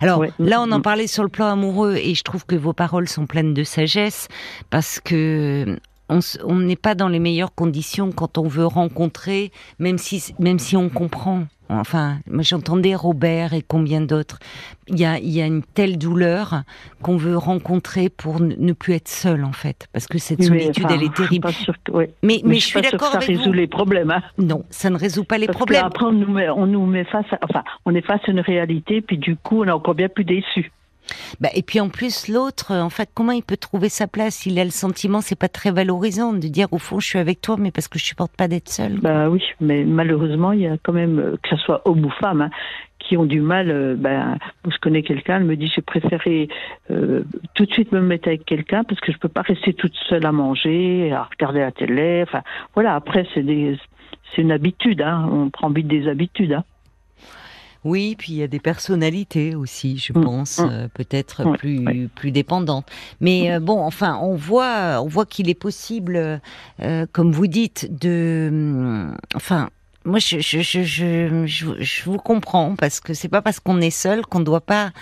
Alors 0.01 0.25
là, 0.41 0.61
on 0.61 0.73
en 0.73 0.81
parlait 0.81 1.07
sur 1.07 1.23
le 1.23 1.29
plan 1.29 1.47
amoureux, 1.47 1.95
et 1.97 2.15
je 2.15 2.25
trouve 2.25 2.45
que 2.45 2.57
vos 2.57 2.73
paroles 2.73 3.09
sont 3.09 3.27
pleines 3.27 3.55
de 3.55 3.63
sagesse 3.63 4.27
parce 4.69 4.99
que 4.99 5.79
on 6.09 6.55
n'est 6.57 6.77
pas 6.77 6.95
dans 6.95 7.09
les 7.09 7.19
meilleures 7.19 7.55
conditions 7.55 8.13
quand 8.13 8.39
on 8.39 8.49
veut 8.49 8.67
rencontrer, 8.67 9.51
même 9.79 9.99
si 9.99 10.35
même 10.39 10.59
si 10.59 10.77
on 10.77 10.89
comprend. 10.89 11.45
Enfin, 11.69 12.19
j'entendais 12.39 12.95
Robert 12.95 13.53
et 13.53 13.63
combien 13.63 14.01
d'autres. 14.01 14.39
Il 14.89 15.01
y 15.01 15.05
a, 15.05 15.19
il 15.19 15.31
y 15.31 15.43
a 15.43 15.47
une 15.47 15.63
telle 15.63 15.99
douleur 15.99 16.63
qu'on 17.03 17.17
veut 17.17 17.37
rencontrer 17.37 18.09
pour 18.09 18.41
ne 18.41 18.73
plus 18.73 18.95
être 18.95 19.09
seul, 19.09 19.45
en 19.45 19.53
fait, 19.53 19.89
parce 19.93 20.07
que 20.07 20.19
cette 20.19 20.43
solitude, 20.43 20.87
elle 20.89 21.03
est 21.03 21.15
terrible. 21.15 21.49
Mais, 22.23 22.41
mais, 22.45 22.57
je, 22.57 22.67
suis 22.67 22.81
d'accord 22.81 23.15
avec 23.17 23.29
vous. 23.29 23.35
Ça 23.35 23.41
résout 23.41 23.53
les 23.53 23.67
problèmes. 23.67 24.13
Hein. 24.13 24.23
Non, 24.39 24.65
ça 24.71 24.91
ne 24.91 24.97
résout 24.97 25.25
pas 25.25 25.39
les 25.39 25.49
problèmes. 25.49 25.85
Après, 25.85 26.07
on 26.07 26.13
nous 26.13 26.33
met, 26.33 26.49
on 26.49 26.67
nous 26.67 26.87
met 26.87 27.05
face, 27.05 27.27
à, 27.33 27.39
enfin, 27.43 27.65
on 27.85 27.95
est 27.95 28.07
face 28.07 28.21
à 28.29 28.31
une 28.31 28.41
réalité, 28.41 29.01
puis 29.01 29.19
du 29.19 29.35
coup, 29.35 29.63
on 29.63 29.65
est 29.65 29.73
encore 29.73 29.95
bien 29.95 30.09
plus 30.09 30.25
déçu. 30.25 30.71
Bah, 31.41 31.49
et 31.55 31.63
puis 31.63 31.81
en 31.81 31.89
plus 31.89 32.29
l'autre, 32.29 32.73
en 32.75 32.91
fait, 32.91 33.11
comment 33.15 33.33
il 33.33 33.43
peut 33.43 33.57
trouver 33.57 33.89
sa 33.89 34.07
place? 34.07 34.47
Il 34.47 34.59
a 34.59 34.65
le 34.65 34.71
sentiment, 34.71 35.21
c'est 35.21 35.39
pas 35.39 35.49
très 35.49 35.71
valorisant 35.71 36.33
de 36.33 36.49
dire 36.49 36.69
au 36.73 36.79
fond 36.79 37.01
je 37.01 37.07
suis 37.07 37.19
avec 37.19 37.41
toi, 37.41 37.57
mais 37.59 37.71
parce 37.71 37.89
que 37.89 37.99
je 37.99 38.05
supporte 38.05 38.33
pas 38.37 38.49
d'être 38.49 38.69
seul. 38.69 38.99
Bah 39.01 39.29
oui, 39.29 39.43
mais 39.61 39.85
malheureusement 39.85 40.53
il 40.53 40.61
y 40.61 40.67
a 40.67 40.77
quand 40.83 40.93
même 40.93 41.19
euh, 41.19 41.37
que 41.43 41.49
ce 41.51 41.57
soit 41.57 41.83
homme 41.85 42.05
ou 42.05 42.11
femme. 42.11 42.43
Hein, 42.43 42.51
qui 42.99 43.17
ont 43.17 43.25
du 43.25 43.41
mal, 43.41 43.71
euh, 43.71 43.95
ben, 43.97 44.39
je 44.65 44.77
connais 44.79 45.03
quelqu'un, 45.03 45.37
elle 45.37 45.45
me 45.45 45.57
dit 45.57 45.71
j'ai 45.75 45.83
préféré 45.83 46.49
euh, 46.91 47.23
tout 47.55 47.65
de 47.65 47.73
suite 47.73 47.93
me 47.93 48.01
mettre 48.01 48.29
avec 48.29 48.45
quelqu'un 48.45 48.85
parce 48.85 49.01
que 49.01 49.13
je 49.13 49.19
peux 49.19 49.29
pas 49.29 49.43
rester 49.43 49.75
toute 49.75 49.95
seule 50.09 50.27
à 50.27 50.33
manger, 50.33 51.13
à 51.13 51.25
regarder 51.25 51.61
la 51.61 51.73
télé. 51.73 52.25
Enfin, 52.27 52.43
voilà. 52.75 52.95
Après, 52.95 53.27
c'est 53.35 53.43
des, 53.43 53.79
c'est 54.35 54.43
une 54.43 54.53
habitude. 54.53 55.03
Hein. 55.03 55.29
On 55.31 55.51
prend 55.51 55.71
vite 55.71 55.87
des 55.87 56.09
habitudes. 56.09 56.53
Hein. 56.53 56.65
Oui, 57.87 58.17
puis 58.19 58.33
il 58.33 58.37
y 58.39 58.43
a 58.43 58.49
des 58.49 58.59
personnalités 58.59 59.55
aussi, 59.55 59.97
je 59.97 60.13
mm, 60.13 60.25
pense, 60.25 60.59
mm. 60.59 60.69
Euh, 60.69 60.89
peut-être 60.93 61.57
plus 61.57 62.09
plus 62.17 62.33
dépendantes. 62.33 62.87
Mais 63.21 63.53
euh, 63.53 63.61
bon, 63.61 63.81
enfin, 63.81 64.19
on 64.21 64.35
voit 64.35 65.01
on 65.01 65.07
voit 65.07 65.25
qu'il 65.25 65.49
est 65.49 65.55
possible, 65.55 66.41
euh, 66.83 67.07
comme 67.13 67.31
vous 67.31 67.47
dites, 67.47 67.89
de, 68.01 68.51
mm, 68.53 69.17
enfin. 69.37 69.71
Moi, 70.05 70.21
je, 70.21 70.39
je, 70.39 70.61
je, 70.61 70.83
je, 70.85 71.67
je 71.81 72.05
vous 72.05 72.19
comprends 72.19 72.77
parce 72.77 73.01
que 73.01 73.13
c'est 73.13 73.29
pas 73.29 73.43
parce 73.43 73.59
qu'on 73.59 73.81
est 73.81 73.91
seul 73.91 74.25
qu'on 74.25 74.39
ne 74.39 74.45
doit 74.45 74.61
pas 74.61 74.93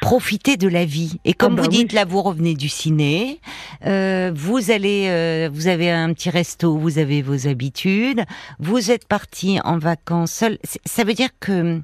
profiter 0.00 0.56
de 0.56 0.66
la 0.66 0.84
vie. 0.84 1.20
Et 1.24 1.32
comme 1.32 1.52
ah 1.52 1.56
bah 1.56 1.62
vous 1.62 1.68
dites, 1.68 1.92
là, 1.92 2.04
vous 2.04 2.20
revenez 2.22 2.54
du 2.54 2.68
ciné, 2.68 3.38
euh, 3.86 4.32
vous 4.34 4.72
allez, 4.72 5.48
vous 5.52 5.68
avez 5.68 5.92
un 5.92 6.12
petit 6.12 6.30
resto, 6.30 6.76
vous 6.76 6.98
avez 6.98 7.22
vos 7.22 7.46
habitudes, 7.46 8.24
vous 8.58 8.90
êtes 8.90 9.06
parti 9.06 9.60
en 9.62 9.78
vacances 9.78 10.32
seul. 10.32 10.58
Ça 10.84 11.04
veut 11.04 11.14
dire 11.14 11.30
que 11.38 11.80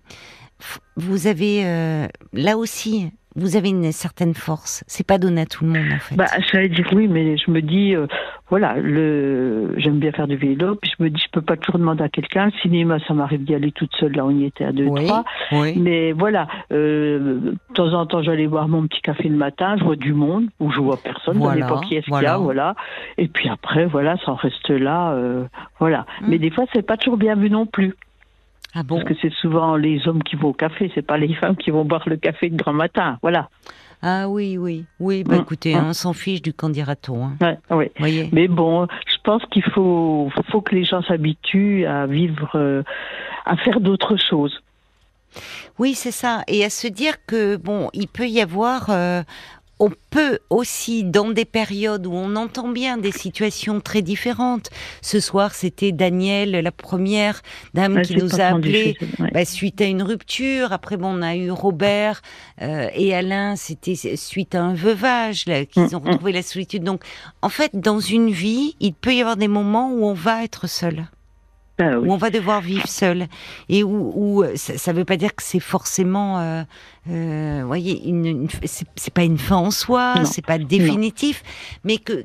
vous 0.96 1.26
avez 1.26 1.64
euh, 1.64 2.06
là 2.32 2.56
aussi, 2.56 3.10
vous 3.36 3.56
avez 3.56 3.70
une 3.70 3.90
certaine 3.90 4.34
force. 4.34 4.84
C'est 4.86 5.06
pas 5.06 5.18
donné 5.18 5.40
à 5.42 5.46
tout 5.46 5.64
le 5.64 5.70
monde 5.70 5.92
en 5.92 5.98
fait. 5.98 6.14
Bah, 6.14 6.26
j'allais 6.52 6.68
dire 6.68 6.88
oui, 6.92 7.08
mais 7.08 7.36
je 7.36 7.50
me 7.50 7.62
dis, 7.62 7.94
euh, 7.96 8.06
voilà, 8.48 8.74
le, 8.76 9.74
j'aime 9.76 9.98
bien 9.98 10.12
faire 10.12 10.28
du 10.28 10.36
vélo, 10.36 10.76
puis 10.76 10.92
je 10.96 11.02
me 11.02 11.10
dis, 11.10 11.20
je 11.20 11.30
peux 11.32 11.42
pas 11.42 11.56
toujours 11.56 11.80
demander 11.80 12.04
à 12.04 12.08
quelqu'un. 12.08 12.46
Le 12.46 12.52
cinéma, 12.62 12.98
ça 13.08 13.14
m'arrive 13.14 13.42
d'y 13.44 13.54
aller 13.54 13.72
toute 13.72 13.94
seule. 13.96 14.12
Là, 14.12 14.24
on 14.24 14.30
y 14.30 14.44
était 14.44 14.64
à 14.64 14.72
deux, 14.72 14.86
trois. 14.86 15.24
Mais 15.50 16.12
voilà, 16.12 16.46
euh, 16.72 17.40
de 17.40 17.56
temps 17.74 17.92
en 17.92 18.06
temps, 18.06 18.22
j'allais 18.22 18.46
boire 18.46 18.68
mon 18.68 18.86
petit 18.86 19.00
café 19.00 19.28
le 19.28 19.36
matin. 19.36 19.76
Je 19.78 19.84
vois 19.84 19.96
du 19.96 20.12
monde 20.12 20.46
ou 20.60 20.70
je 20.70 20.78
vois 20.78 20.96
personne. 20.96 21.38
Voilà, 21.38 21.62
ça 21.62 21.74
dépend 21.74 21.80
qui 21.80 21.96
est-ce 21.96 22.06
qu'il 22.06 22.22
y 22.22 22.26
a, 22.26 22.38
voilà. 22.38 22.76
Et 23.18 23.26
puis 23.26 23.48
après, 23.48 23.86
voilà, 23.86 24.16
ça 24.24 24.32
en 24.32 24.36
reste 24.36 24.70
là, 24.70 25.16
voilà. 25.80 26.06
Hmm. 26.20 26.26
Mais 26.28 26.38
des 26.38 26.50
fois, 26.50 26.66
c'est 26.72 26.86
pas 26.86 26.96
toujours 26.96 27.18
bien 27.18 27.34
vu 27.34 27.50
non 27.50 27.66
plus. 27.66 27.94
Ah 28.74 28.82
Parce 28.86 29.04
que 29.04 29.14
c'est 29.22 29.32
souvent 29.32 29.76
les 29.76 30.06
hommes 30.08 30.22
qui 30.22 30.36
vont 30.36 30.48
au 30.48 30.52
café, 30.52 30.90
c'est 30.94 31.06
pas 31.06 31.16
les 31.16 31.32
femmes 31.40 31.56
qui 31.56 31.70
vont 31.70 31.84
boire 31.84 32.08
le 32.08 32.16
café 32.16 32.50
de 32.50 32.56
grand 32.56 32.72
matin. 32.72 33.18
Voilà. 33.22 33.48
Ah 34.02 34.28
oui, 34.28 34.58
oui, 34.58 34.84
oui. 35.00 35.24
Bah, 35.24 35.36
mm, 35.36 35.40
écoutez, 35.40 35.74
mm. 35.74 35.84
on 35.86 35.92
s'en 35.92 36.12
fiche 36.12 36.42
du 36.42 36.52
candidaton. 36.52 37.30
Hein. 37.40 37.56
oui. 37.70 37.90
Mais 38.32 38.48
bon, 38.48 38.86
je 39.06 39.16
pense 39.22 39.42
qu'il 39.46 39.62
faut, 39.62 40.30
faut 40.50 40.60
que 40.60 40.74
les 40.74 40.84
gens 40.84 41.02
s'habituent 41.02 41.86
à 41.86 42.06
vivre, 42.06 42.50
euh, 42.54 42.82
à 43.46 43.56
faire 43.56 43.80
d'autres 43.80 44.16
choses. 44.16 44.60
Oui, 45.78 45.94
c'est 45.94 46.10
ça. 46.10 46.42
Et 46.48 46.64
à 46.64 46.70
se 46.70 46.86
dire 46.86 47.14
que 47.26 47.56
bon, 47.56 47.90
il 47.94 48.08
peut 48.08 48.28
y 48.28 48.40
avoir 48.40 48.90
euh, 48.90 49.22
on 49.80 49.90
peut 50.10 50.38
aussi, 50.50 51.04
dans 51.04 51.30
des 51.30 51.44
périodes 51.44 52.06
où 52.06 52.12
on 52.12 52.36
entend 52.36 52.68
bien 52.68 52.96
des 52.96 53.12
situations 53.12 53.80
très 53.80 54.02
différentes, 54.02 54.70
ce 55.02 55.20
soir 55.20 55.54
c'était 55.54 55.92
Daniel, 55.92 56.52
la 56.52 56.72
première 56.72 57.42
dame 57.74 58.02
qui 58.02 58.16
nous 58.16 58.40
a 58.40 58.44
appelé 58.44 58.96
bah, 59.32 59.44
suite 59.44 59.80
à 59.80 59.84
une 59.84 60.02
rupture. 60.02 60.72
Après, 60.72 60.96
bon, 60.96 61.18
on 61.18 61.22
a 61.22 61.36
eu 61.36 61.50
Robert 61.50 62.22
euh, 62.62 62.88
et 62.94 63.14
Alain, 63.14 63.56
c'était 63.56 63.96
suite 64.16 64.54
à 64.54 64.62
un 64.62 64.74
veuvage 64.74 65.44
qu'ils 65.44 65.82
mm, 65.82 65.94
ont 65.94 66.00
mm. 66.00 66.08
retrouvé 66.08 66.32
la 66.32 66.42
solitude. 66.42 66.84
Donc, 66.84 67.02
en 67.42 67.48
fait, 67.48 67.72
dans 67.74 68.00
une 68.00 68.30
vie, 68.30 68.76
il 68.80 68.94
peut 68.94 69.14
y 69.14 69.20
avoir 69.20 69.36
des 69.36 69.48
moments 69.48 69.90
où 69.92 70.04
on 70.04 70.14
va 70.14 70.44
être 70.44 70.68
seul. 70.68 71.06
Ah 71.78 71.98
où 71.98 72.12
on 72.12 72.16
va 72.16 72.30
devoir 72.30 72.60
vivre 72.60 72.86
seul. 72.86 73.26
Et 73.68 73.82
où, 73.82 74.44
ça 74.54 74.92
ne 74.92 74.98
veut 74.98 75.04
pas 75.04 75.16
dire 75.16 75.34
que 75.34 75.42
c'est 75.42 75.60
forcément, 75.60 76.38
euh, 76.38 76.62
euh 77.10 77.62
voyez, 77.66 78.08
une, 78.08 78.48
c'est 78.64 79.12
pas 79.12 79.24
une 79.24 79.38
fin 79.38 79.56
en 79.56 79.70
soi, 79.70 80.14
c'est 80.24 80.44
pas 80.44 80.58
définitif, 80.58 81.42
mais 81.82 81.98
que 81.98 82.24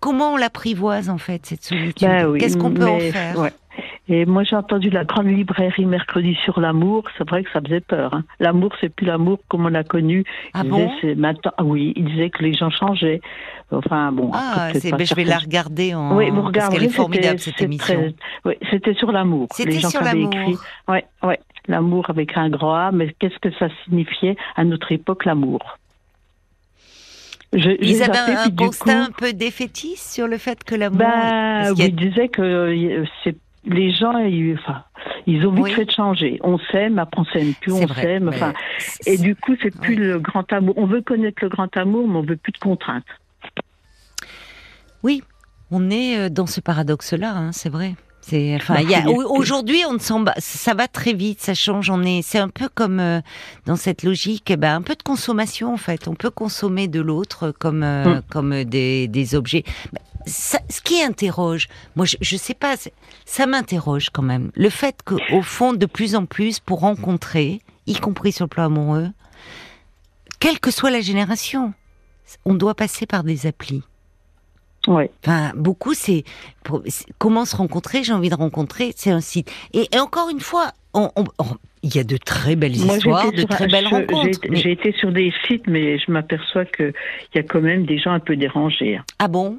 comment 0.00 0.34
on 0.34 0.36
l'apprivoise 0.36 1.08
en 1.08 1.18
fait 1.18 1.46
cette 1.46 1.64
solitude? 1.64 2.06
Bah 2.06 2.24
Qu'est-ce 2.38 2.56
qu'on 2.56 2.72
peut 2.72 2.86
en 2.86 3.00
faire? 3.00 3.50
Et 4.06 4.26
moi, 4.26 4.44
j'ai 4.44 4.54
entendu 4.54 4.90
la 4.90 5.04
grande 5.04 5.28
librairie 5.28 5.86
mercredi 5.86 6.36
sur 6.44 6.60
l'amour. 6.60 7.04
C'est 7.16 7.26
vrai 7.28 7.42
que 7.42 7.50
ça 7.52 7.62
faisait 7.62 7.80
peur. 7.80 8.12
Hein. 8.14 8.24
L'amour, 8.38 8.72
c'est 8.80 8.90
plus 8.90 9.06
l'amour 9.06 9.38
comme 9.48 9.64
on 9.64 9.68
l'a 9.68 9.82
connu. 9.84 10.24
Ah 10.52 10.62
bon 10.62 10.90
maintenant, 11.16 11.52
ah 11.56 11.64
oui, 11.64 11.94
il 11.96 12.04
disait 12.04 12.28
que 12.28 12.42
les 12.42 12.52
gens 12.52 12.68
changeaient. 12.68 13.22
Enfin 13.70 14.12
bon. 14.12 14.30
Ah, 14.34 14.72
ben, 14.74 15.06
je 15.06 15.14
vais 15.14 15.24
la 15.24 15.38
regarder 15.38 15.94
en. 15.94 16.16
Oui, 16.16 16.28
vous 16.28 16.42
regardez. 16.42 16.76
Parce 16.76 16.86
est 16.86 16.94
formidable 16.94 17.38
cette 17.38 17.62
émission. 17.62 18.12
Oui, 18.44 18.54
c'était 18.70 18.94
sur 18.94 19.10
l'amour. 19.10 19.48
C'était 19.52 19.80
sur 19.80 20.02
l'amour. 20.02 20.30
Oui, 20.88 21.00
oui, 21.22 21.34
l'amour 21.66 22.10
avec 22.10 22.36
un 22.36 22.50
grand 22.50 22.74
A. 22.74 22.92
Mais 22.92 23.14
qu'est-ce 23.18 23.38
que 23.38 23.52
ça 23.58 23.68
signifiait 23.84 24.36
à 24.56 24.64
notre 24.64 24.92
époque 24.92 25.24
l'amour? 25.24 25.78
Je, 27.54 27.70
Ils 27.80 28.02
avaient 28.02 28.18
un 28.18 28.50
constat 28.50 29.04
un 29.04 29.10
peu 29.10 29.32
défaitiste 29.32 30.12
sur 30.12 30.26
le 30.26 30.38
fait 30.38 30.62
que 30.64 30.74
l'amour. 30.74 30.98
Bah, 30.98 31.72
oui, 31.72 31.86
ils 31.86 31.94
disaient 31.94 32.28
que 32.28 32.42
euh, 32.42 33.04
c'est 33.22 33.36
les 33.66 33.92
gens, 33.92 34.18
ils, 34.18 34.58
enfin, 34.58 34.84
ils 35.26 35.46
ont 35.46 35.52
vite 35.52 35.74
fait 35.74 35.84
de 35.84 35.90
changer. 35.90 36.38
On 36.42 36.58
s'aime, 36.58 36.98
après 36.98 37.20
on 37.20 37.24
s'aime 37.24 37.54
plus, 37.60 37.72
on 37.72 37.88
s'aime. 37.88 38.28
Enfin, 38.28 38.52
et 39.06 39.18
du 39.18 39.34
coup, 39.36 39.54
c'est 39.62 39.74
plus 39.74 39.96
le 39.96 40.18
grand 40.18 40.50
amour. 40.52 40.74
On 40.76 40.86
veut 40.86 41.02
connaître 41.02 41.38
le 41.42 41.48
grand 41.48 41.74
amour, 41.76 42.06
mais 42.08 42.16
on 42.16 42.22
veut 42.22 42.36
plus 42.36 42.52
de 42.52 42.58
contraintes. 42.58 43.04
Oui, 45.02 45.22
on 45.70 45.90
est 45.90 46.18
euh, 46.18 46.28
dans 46.28 46.46
ce 46.46 46.60
paradoxe-là, 46.60 47.34
hein, 47.34 47.52
c'est 47.52 47.68
vrai. 47.68 47.94
Enfin, 48.56 48.76
aujourd'hui, 49.28 49.82
on 49.86 49.94
ne 49.94 49.98
ça 50.38 50.74
va 50.74 50.88
très 50.88 51.12
vite, 51.12 51.40
ça 51.40 51.54
change. 51.54 51.90
On 51.90 52.02
est, 52.02 52.22
c'est 52.22 52.38
un 52.38 52.48
peu 52.48 52.68
comme 52.74 52.98
euh, 52.98 53.20
dans 53.66 53.76
cette 53.76 54.02
logique, 54.02 54.50
eh 54.50 54.56
ben, 54.56 54.76
un 54.76 54.82
peu 54.82 54.94
de 54.94 55.02
consommation 55.02 55.74
en 55.74 55.76
fait. 55.76 56.08
On 56.08 56.14
peut 56.14 56.30
consommer 56.30 56.88
de 56.88 57.00
l'autre 57.00 57.52
comme 57.58 57.82
euh, 57.82 58.16
mm. 58.16 58.22
comme 58.30 58.64
des, 58.64 59.08
des 59.08 59.34
objets. 59.34 59.64
Ça, 60.26 60.58
ce 60.70 60.80
qui 60.80 61.02
interroge, 61.02 61.68
moi, 61.96 62.06
je, 62.06 62.16
je 62.20 62.36
sais 62.36 62.54
pas, 62.54 62.76
ça 63.24 63.46
m'interroge 63.46 64.10
quand 64.10 64.22
même. 64.22 64.50
Le 64.54 64.70
fait 64.70 65.00
qu'au 65.04 65.42
fond, 65.42 65.72
de 65.72 65.86
plus 65.86 66.14
en 66.14 66.26
plus, 66.26 66.60
pour 66.60 66.80
rencontrer, 66.80 67.60
y 67.86 67.94
compris 67.94 68.32
sur 68.32 68.44
le 68.44 68.48
plan 68.48 68.64
amoureux, 68.64 69.08
quelle 70.40 70.60
que 70.60 70.70
soit 70.70 70.90
la 70.90 71.00
génération, 71.00 71.72
on 72.44 72.54
doit 72.54 72.74
passer 72.74 73.06
par 73.06 73.24
des 73.24 73.46
applis. 73.46 73.82
Ouais. 74.86 75.10
Enfin, 75.22 75.52
beaucoup, 75.54 75.94
c'est 75.94 76.24
comment 77.18 77.44
se 77.44 77.56
rencontrer. 77.56 78.04
J'ai 78.04 78.12
envie 78.12 78.28
de 78.28 78.34
rencontrer. 78.34 78.92
C'est 78.96 79.10
un 79.10 79.20
site. 79.20 79.50
Et, 79.72 79.88
encore 79.98 80.28
une 80.28 80.40
fois, 80.40 80.72
on, 80.92 81.10
il 81.82 81.94
y 81.94 81.98
a 81.98 82.04
de 82.04 82.16
très 82.16 82.56
belles 82.56 82.76
histoires, 82.76 83.32
de 83.32 83.44
très 83.44 83.66
belles 83.66 83.86
rencontres. 83.86 84.40
J'ai 84.50 84.72
été 84.72 84.92
sur 84.92 85.12
des 85.12 85.32
sites, 85.46 85.66
mais 85.66 85.98
je 85.98 86.10
m'aperçois 86.10 86.64
qu'il 86.66 86.92
y 87.34 87.38
a 87.38 87.42
quand 87.42 87.60
même 87.60 87.86
des 87.86 87.98
gens 87.98 88.12
un 88.12 88.20
peu 88.20 88.36
dérangés. 88.36 88.96
Hein. 88.96 89.04
Ah 89.18 89.28
bon? 89.28 89.58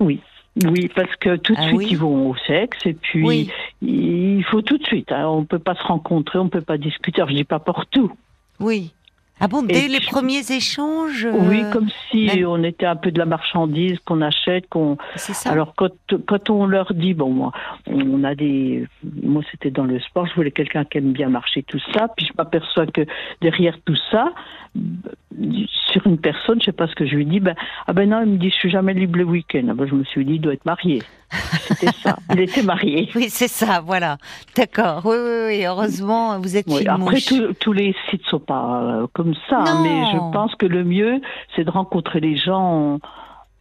Oui. 0.00 0.20
Oui, 0.64 0.90
parce 0.94 1.14
que 1.16 1.36
tout 1.36 1.52
de 1.52 1.58
ah 1.60 1.68
suite 1.68 1.90
ils 1.90 1.98
vont 1.98 2.30
au 2.30 2.36
sexe 2.46 2.78
et 2.86 2.94
puis 2.94 3.50
il 3.82 4.44
faut 4.44 4.62
tout 4.62 4.78
de 4.78 4.84
suite. 4.84 5.12
Hein. 5.12 5.26
On 5.28 5.40
ne 5.40 5.44
peut 5.44 5.58
pas 5.58 5.74
se 5.74 5.82
rencontrer, 5.82 6.38
on 6.38 6.44
ne 6.44 6.48
peut 6.48 6.62
pas 6.62 6.78
discuter. 6.78 7.20
Alors, 7.20 7.28
je 7.28 7.34
dis 7.34 7.44
pas 7.44 7.58
pour 7.58 7.84
tout. 7.86 8.10
Oui. 8.58 8.94
Ah 9.38 9.48
bon, 9.48 9.62
dès 9.62 9.88
les 9.88 10.00
premiers 10.00 10.50
échanges 10.50 11.28
Oui, 11.30 11.62
euh, 11.62 11.70
comme 11.70 11.88
si 12.10 12.30
on 12.46 12.62
était 12.64 12.86
un 12.86 12.96
peu 12.96 13.10
de 13.10 13.18
la 13.18 13.26
marchandise 13.26 13.98
qu'on 14.06 14.22
achète, 14.22 14.66
qu'on. 14.70 14.96
C'est 15.16 15.34
ça. 15.34 15.50
Alors 15.50 15.74
quand 15.76 15.90
quand 16.26 16.48
on 16.48 16.66
leur 16.66 16.94
dit 16.94 17.12
bon 17.12 17.30
moi 17.30 17.52
on 17.86 18.24
a 18.24 18.34
des 18.34 18.86
moi 19.22 19.42
c'était 19.50 19.70
dans 19.70 19.84
le 19.84 20.00
sport, 20.00 20.26
je 20.26 20.34
voulais 20.34 20.52
quelqu'un 20.52 20.84
qui 20.84 20.98
aime 20.98 21.12
bien 21.12 21.28
marcher 21.28 21.62
tout 21.62 21.80
ça, 21.92 22.08
puis 22.16 22.24
je 22.24 22.32
m'aperçois 22.38 22.86
que 22.86 23.02
derrière 23.42 23.76
tout 23.84 23.96
ça 24.10 24.32
sur 25.92 26.06
une 26.06 26.18
personne, 26.18 26.60
je 26.60 26.66
sais 26.66 26.72
pas 26.72 26.86
ce 26.86 26.94
que 26.94 27.06
je 27.06 27.14
lui 27.14 27.26
dis, 27.26 27.40
ben, 27.40 27.54
ah 27.86 27.92
ben 27.92 28.08
non, 28.08 28.22
il 28.22 28.32
me 28.32 28.36
dit, 28.38 28.50
je 28.50 28.54
suis 28.54 28.70
jamais 28.70 28.94
libre 28.94 29.18
le 29.18 29.24
week-end. 29.24 29.66
Ah 29.70 29.74
ben, 29.74 29.86
je 29.86 29.94
me 29.94 30.04
suis 30.04 30.24
dit, 30.24 30.34
il 30.34 30.40
doit 30.40 30.54
être 30.54 30.64
marié. 30.64 31.02
C'était 31.68 31.92
ça. 32.02 32.16
Il 32.32 32.40
était 32.40 32.62
marié. 32.62 33.08
Oui, 33.14 33.28
c'est 33.30 33.48
ça, 33.48 33.80
voilà. 33.80 34.18
D'accord. 34.54 35.02
Oui, 35.04 35.16
oui, 35.16 35.46
oui, 35.46 35.64
heureusement, 35.64 36.38
vous 36.38 36.56
êtes 36.56 36.66
oui, 36.68 36.86
Après, 36.86 37.18
tous 37.60 37.72
les 37.72 37.94
sites 38.10 38.24
sont 38.26 38.40
pas 38.40 38.82
euh, 38.82 39.06
comme 39.12 39.34
ça, 39.48 39.64
mais 39.82 40.04
je 40.12 40.18
pense 40.32 40.54
que 40.54 40.66
le 40.66 40.84
mieux, 40.84 41.20
c'est 41.54 41.64
de 41.64 41.70
rencontrer 41.70 42.20
les 42.20 42.36
gens 42.36 42.98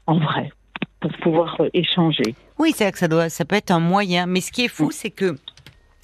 en, 0.08 0.20
vrai, 0.20 0.52
pour 1.00 1.12
pouvoir 1.24 1.56
euh, 1.60 1.70
échanger. 1.74 2.36
Oui, 2.60 2.74
c'est 2.76 2.92
que 2.92 2.98
ça 2.98 3.08
doit, 3.08 3.30
ça 3.30 3.46
peut 3.46 3.56
être 3.56 3.72
un 3.72 3.80
moyen. 3.80 4.26
Mais 4.26 4.42
ce 4.42 4.52
qui 4.52 4.66
est 4.66 4.70
fou, 4.70 4.92
c'est 4.92 5.12
que 5.12 5.36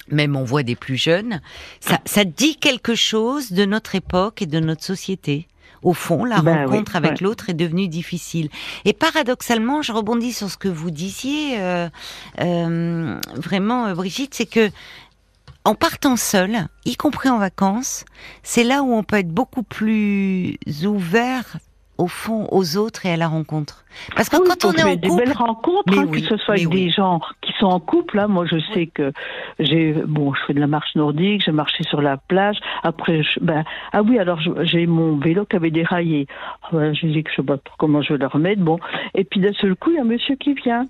même 0.08 0.36
on 0.36 0.44
voit 0.44 0.62
des 0.62 0.76
plus 0.76 0.96
jeunes, 0.96 1.40
ça, 1.80 1.98
ça 2.04 2.24
dit 2.24 2.56
quelque 2.56 2.94
chose 2.94 3.52
de 3.52 3.64
notre 3.64 3.94
époque 3.94 4.42
et 4.42 4.46
de 4.46 4.60
notre 4.60 4.82
société 4.82 5.46
au 5.82 5.92
fond, 5.92 6.24
la 6.24 6.40
ben 6.40 6.66
rencontre 6.66 6.96
avec 6.96 7.20
l'autre 7.20 7.50
est 7.50 7.54
devenue 7.54 7.88
difficile. 7.88 8.48
Et 8.84 8.92
paradoxalement, 8.92 9.82
je 9.82 9.92
rebondis 9.92 10.32
sur 10.32 10.50
ce 10.50 10.56
que 10.56 10.68
vous 10.68 10.90
disiez, 10.90 11.60
euh, 11.60 11.88
euh, 12.40 13.18
vraiment, 13.34 13.86
euh, 13.86 13.94
Brigitte, 13.94 14.34
c'est 14.34 14.46
que 14.46 14.70
en 15.64 15.74
partant 15.74 16.16
seul, 16.16 16.66
y 16.84 16.96
compris 16.96 17.28
en 17.28 17.38
vacances, 17.38 18.04
c'est 18.42 18.64
là 18.64 18.82
où 18.82 18.92
on 18.92 19.04
peut 19.04 19.16
être 19.16 19.28
beaucoup 19.28 19.62
plus 19.62 20.58
ouvert 20.84 21.58
au 22.02 22.08
fond 22.08 22.48
aux 22.50 22.76
autres 22.76 23.06
et 23.06 23.12
à 23.12 23.16
la 23.16 23.28
rencontre. 23.28 23.84
Parce 24.16 24.28
que 24.28 24.36
quand 24.36 24.64
on 24.64 24.72
est 24.72 24.82
en 24.82 24.94
couple, 24.94 25.08
des 25.08 25.16
belles 25.16 25.32
rencontres, 25.32 25.98
hein, 25.98 26.06
que 26.08 26.20
ce 26.20 26.36
soit 26.36 26.54
avec 26.54 26.68
des 26.68 26.90
gens 26.90 27.20
qui 27.42 27.52
sont 27.60 27.66
en 27.66 27.78
couple. 27.78 28.16
Là, 28.16 28.26
moi, 28.26 28.44
je 28.46 28.58
sais 28.74 28.86
que 28.86 29.12
j'ai 29.60 29.92
bon, 29.92 30.34
je 30.34 30.40
fais 30.46 30.54
de 30.54 30.60
la 30.60 30.66
marche 30.66 30.96
nordique, 30.96 31.42
j'ai 31.44 31.52
marché 31.52 31.84
sur 31.84 32.02
la 32.02 32.16
plage. 32.16 32.58
Après, 32.82 33.22
je, 33.22 33.38
ben 33.40 33.64
ah 33.92 34.02
oui, 34.02 34.18
alors 34.18 34.40
j'ai 34.62 34.86
mon 34.86 35.16
vélo 35.16 35.44
qui 35.44 35.56
avait 35.56 35.70
déraillé. 35.70 36.26
je 36.72 37.06
dis 37.06 37.22
que 37.22 37.30
je 37.30 37.36
sais 37.36 37.42
pas 37.42 37.58
comment 37.78 38.02
je 38.02 38.14
vais 38.14 38.18
le 38.18 38.26
remettre. 38.26 38.62
Bon, 38.62 38.78
et 39.14 39.22
puis 39.22 39.38
d'un 39.38 39.52
seul 39.52 39.76
coup, 39.76 39.90
il 39.90 39.96
y 39.96 39.98
a 39.98 40.02
un 40.02 40.04
monsieur 40.04 40.34
qui 40.34 40.54
vient 40.54 40.86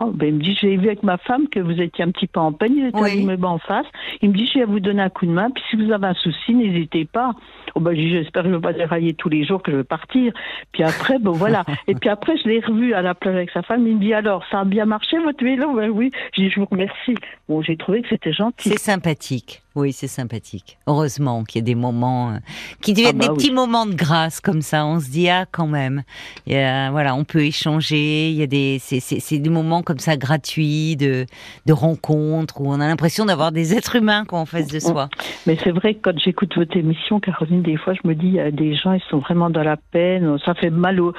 Oh, 0.00 0.10
ben, 0.12 0.26
il 0.28 0.34
me 0.34 0.40
dit, 0.40 0.56
j'ai 0.60 0.76
vu 0.76 0.86
avec 0.86 1.02
ma 1.02 1.18
femme 1.18 1.48
que 1.48 1.60
vous 1.60 1.80
étiez 1.80 2.04
un 2.04 2.10
petit 2.10 2.26
peu 2.26 2.40
en 2.40 2.52
peine, 2.52 2.72
il 2.76 2.86
était 2.86 2.98
Oui. 2.98 3.28
à 3.28 3.46
en 3.46 3.58
face. 3.58 3.86
Il 4.20 4.30
me 4.30 4.34
dit, 4.34 4.48
je 4.52 4.60
vais 4.60 4.64
vous 4.64 4.80
donner 4.80 5.02
un 5.02 5.10
coup 5.10 5.26
de 5.26 5.30
main, 5.30 5.50
puis 5.50 5.62
si 5.70 5.76
vous 5.76 5.90
avez 5.92 6.06
un 6.06 6.14
souci, 6.14 6.54
n'hésitez 6.54 7.04
pas. 7.04 7.32
Oh, 7.74 7.80
ben, 7.80 7.94
j'espère 7.96 8.42
que 8.42 8.48
je 8.48 8.54
ne 8.54 8.58
vais 8.58 8.62
pas 8.62 8.72
dérailler 8.72 9.14
tous 9.14 9.28
les 9.28 9.44
jours 9.44 9.62
que 9.62 9.72
je 9.72 9.76
vais 9.78 9.84
partir. 9.84 10.32
Puis 10.72 10.82
après, 10.82 11.18
bon 11.18 11.32
voilà. 11.32 11.64
Et 11.88 11.94
puis 11.94 12.08
après, 12.08 12.36
je 12.36 12.48
l'ai 12.48 12.60
revu 12.60 12.94
à 12.94 13.02
la 13.02 13.14
plage 13.14 13.34
avec 13.34 13.50
sa 13.50 13.62
femme. 13.62 13.86
Il 13.86 13.96
me 13.96 14.00
dit, 14.00 14.14
alors, 14.14 14.44
ça 14.50 14.60
a 14.60 14.64
bien 14.64 14.84
marché 14.84 15.18
votre 15.18 15.42
vélo? 15.44 15.74
Ben 15.74 15.90
oui. 15.90 16.10
J'ai 16.32 16.44
dit, 16.44 16.50
je 16.50 16.60
vous 16.60 16.66
remercie. 16.70 17.14
Bon, 17.48 17.62
j'ai 17.62 17.76
trouvé 17.76 18.02
que 18.02 18.08
c'était 18.08 18.32
gentil. 18.32 18.68
C'est 18.70 18.78
sympathique. 18.78 19.62
Oui, 19.74 19.92
c'est 19.92 20.08
sympathique. 20.08 20.78
Heureusement 20.86 21.44
qu'il 21.44 21.60
y 21.60 21.62
a 21.62 21.64
des 21.64 21.74
moments 21.74 22.30
euh, 22.30 22.38
qui 22.80 22.92
deviennent 22.92 23.16
Ah 23.22 23.26
bah 23.26 23.28
des 23.28 23.34
petits 23.34 23.52
moments 23.52 23.86
de 23.86 23.94
grâce 23.94 24.40
comme 24.40 24.62
ça. 24.62 24.84
On 24.84 25.00
se 25.00 25.10
dit 25.10 25.28
ah 25.28 25.46
quand 25.50 25.66
même. 25.66 26.02
Il 26.46 26.52
y 26.52 26.56
a, 26.56 26.90
voilà, 26.90 27.14
on 27.14 27.24
peut 27.24 27.44
échanger. 27.44 28.30
Il 28.30 28.36
y 28.36 28.42
a 28.42 28.46
des 28.46 28.78
c'est 28.80 29.38
des 29.38 29.50
moments 29.50 29.82
comme 29.82 29.98
ça 29.98 30.16
gratuits 30.16 30.96
de 30.96 31.26
de 31.66 31.72
rencontres 31.72 32.60
où 32.60 32.70
on 32.70 32.80
a 32.80 32.86
l'impression 32.86 33.24
d'avoir 33.24 33.52
des 33.52 33.74
êtres 33.74 33.96
humains 33.96 34.24
quoi 34.24 34.40
en 34.40 34.46
face 34.46 34.68
de 34.68 34.78
soi. 34.78 35.08
Mais 35.46 35.56
c'est 35.62 35.70
vrai 35.70 35.94
que 35.94 36.00
quand 36.02 36.18
j'écoute 36.18 36.54
votre 36.56 36.76
émission, 36.76 37.20
Caroline, 37.20 37.62
des 37.62 37.76
fois, 37.76 37.94
je 37.94 38.06
me 38.06 38.14
dis, 38.14 38.26
il 38.26 38.34
y 38.34 38.40
a 38.40 38.50
des 38.50 38.74
gens, 38.74 38.92
ils 38.92 39.02
sont 39.10 39.18
vraiment 39.18 39.50
dans 39.50 39.62
la 39.62 39.76
peine. 39.76 40.38
Ça 40.44 40.54
fait 40.54 40.70
mal 40.70 41.00
au, 41.00 41.12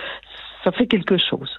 ça 0.64 0.72
fait 0.72 0.88
quelque 0.88 1.18
chose. 1.18 1.50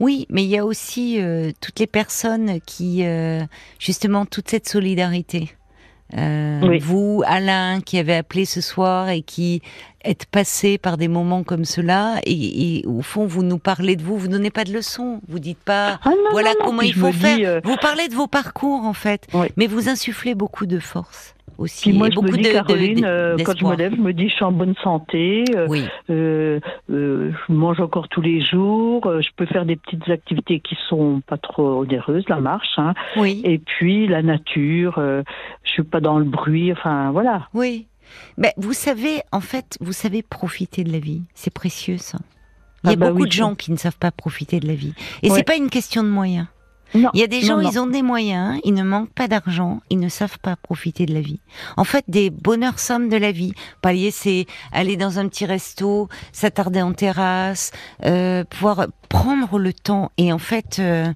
Oui, 0.00 0.26
mais 0.28 0.42
il 0.42 0.48
y 0.48 0.58
a 0.58 0.64
aussi 0.64 1.20
euh, 1.20 1.50
toutes 1.60 1.78
les 1.78 1.86
personnes 1.86 2.60
qui, 2.66 3.04
euh, 3.06 3.40
justement, 3.78 4.26
toute 4.26 4.48
cette 4.48 4.68
solidarité. 4.68 5.50
Euh, 6.16 6.60
Oui. 6.62 6.78
Vous, 6.78 7.22
Alain, 7.26 7.80
qui 7.80 7.98
avez 7.98 8.14
appelé 8.16 8.44
ce 8.44 8.60
soir 8.60 9.08
et 9.08 9.22
qui 9.22 9.62
êtes 10.04 10.26
passé 10.26 10.78
par 10.78 10.96
des 10.96 11.08
moments 11.08 11.42
comme 11.44 11.64
cela, 11.64 12.16
et, 12.24 12.78
et 12.80 12.86
au 12.86 13.02
fond, 13.02 13.24
vous 13.26 13.42
nous 13.42 13.58
parlez 13.58 13.96
de 13.96 14.02
vous, 14.02 14.18
vous 14.18 14.28
donnez 14.28 14.50
pas 14.50 14.64
de 14.64 14.72
leçons, 14.72 15.20
vous 15.28 15.38
dites 15.38 15.58
pas 15.60 16.00
Ah 16.04 16.10
non, 16.10 16.16
voilà 16.32 16.50
non, 16.50 16.56
non. 16.60 16.66
comment 16.66 16.82
il 16.82 16.94
faut 16.94 17.12
faire. 17.12 17.36
dis, 17.36 17.46
euh, 17.46 17.60
Vous 17.64 17.76
parlez 17.80 18.08
de 18.08 18.14
vos 18.14 18.26
parcours 18.26 18.84
en 18.84 18.92
fait, 18.94 19.26
Oui. 19.32 19.46
mais 19.56 19.66
vous 19.66 19.88
insufflez 19.88 20.34
beaucoup 20.34 20.66
de 20.66 20.78
force 20.80 21.34
aussi, 21.62 21.88
Puis 21.90 21.98
moi, 21.98 22.10
je 22.10 22.14
beaucoup 22.16 22.28
me 22.28 22.36
dis, 22.36 22.42
de, 22.42 22.52
Caroline, 22.52 23.00
de- 23.00 23.06
euh, 23.06 23.36
quand 23.44 23.56
je 23.58 23.64
me 23.64 23.74
lève, 23.76 23.94
je 23.96 24.00
me 24.00 24.12
dis, 24.12 24.28
je 24.28 24.34
suis 24.34 24.44
en 24.44 24.52
bonne 24.52 24.74
santé. 24.82 25.44
euh, 25.56 25.66
Oui, 25.68 25.84
euh, 26.10 26.60
euh, 26.90 27.32
je 27.48 27.52
mange 27.52 27.80
encore 27.80 28.08
tous 28.08 28.20
les 28.20 28.40
jours. 28.40 29.02
je 29.20 29.28
peux 29.36 29.46
faire 29.46 29.64
des 29.64 29.76
petites 29.76 30.08
activités 30.10 30.60
qui 30.60 30.76
sont 30.88 31.22
pas 31.26 31.38
trop 31.38 31.80
onéreuses, 31.80 32.24
la 32.28 32.40
marche. 32.40 32.68
Hein, 32.76 32.94
oui, 33.16 33.40
et 33.44 33.58
puis 33.58 34.06
la 34.06 34.22
nature. 34.22 34.98
euh, 34.98 35.22
je 35.64 35.70
suis 35.70 35.82
pas 35.82 36.00
dans 36.00 36.18
le 36.18 36.24
bruit. 36.24 36.72
Enfin, 36.72 37.10
voilà. 37.12 37.48
oui. 37.54 37.86
Ben, 38.36 38.50
vous 38.58 38.74
savez, 38.74 39.22
en 39.32 39.40
fait, 39.40 39.78
vous 39.80 39.92
savez 39.94 40.22
profiter 40.22 40.84
de 40.84 40.92
la 40.92 40.98
vie. 40.98 41.22
C'est 41.34 41.52
précieux, 41.54 41.96
ça. 41.96 42.18
Il 42.84 42.88
y 42.88 42.90
a 42.90 42.92
Ah 42.92 42.96
bah 42.96 43.08
beaucoup 43.10 43.22
oui, 43.22 43.28
de 43.28 43.32
gens 43.32 43.54
qui 43.54 43.70
ne 43.72 43.76
savent 43.78 43.96
pas 43.96 44.10
profiter 44.10 44.60
de 44.60 44.66
la 44.66 44.74
vie. 44.74 44.92
Et 45.22 45.30
Ouais. 45.30 45.36
c'est 45.38 45.44
pas 45.44 45.56
une 45.56 45.70
question 45.70 46.02
de 46.02 46.08
moyens. 46.08 46.46
Non. 46.94 47.10
Il 47.14 47.20
y 47.20 47.22
a 47.22 47.26
des 47.26 47.40
gens, 47.40 47.56
non, 47.56 47.62
non. 47.62 47.70
ils 47.70 47.78
ont 47.78 47.86
des 47.86 48.02
moyens, 48.02 48.60
ils 48.64 48.74
ne 48.74 48.82
manquent 48.82 49.12
pas 49.12 49.28
d'argent, 49.28 49.80
ils 49.90 49.98
ne 49.98 50.08
savent 50.08 50.38
pas 50.38 50.56
profiter 50.56 51.06
de 51.06 51.14
la 51.14 51.20
vie. 51.20 51.40
En 51.76 51.84
fait, 51.84 52.04
des 52.08 52.30
bonheurs 52.30 52.78
sommes 52.78 53.08
de 53.08 53.16
la 53.16 53.32
vie. 53.32 53.54
Palier, 53.80 54.10
c'est 54.10 54.46
aller 54.72 54.96
dans 54.96 55.18
un 55.18 55.28
petit 55.28 55.46
resto, 55.46 56.08
s'attarder 56.32 56.82
en 56.82 56.92
terrasse, 56.92 57.70
euh, 58.04 58.44
pouvoir 58.44 58.86
prendre 59.08 59.58
le 59.58 59.72
temps 59.72 60.10
et 60.16 60.32
en 60.32 60.38
fait 60.38 60.78
euh, 60.78 61.12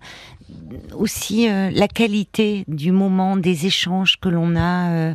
aussi 0.94 1.48
euh, 1.48 1.70
la 1.72 1.88
qualité 1.88 2.64
du 2.68 2.92
moment, 2.92 3.36
des 3.36 3.66
échanges 3.66 4.18
que 4.18 4.28
l'on 4.28 4.56
a 4.56 4.90
euh, 4.90 5.14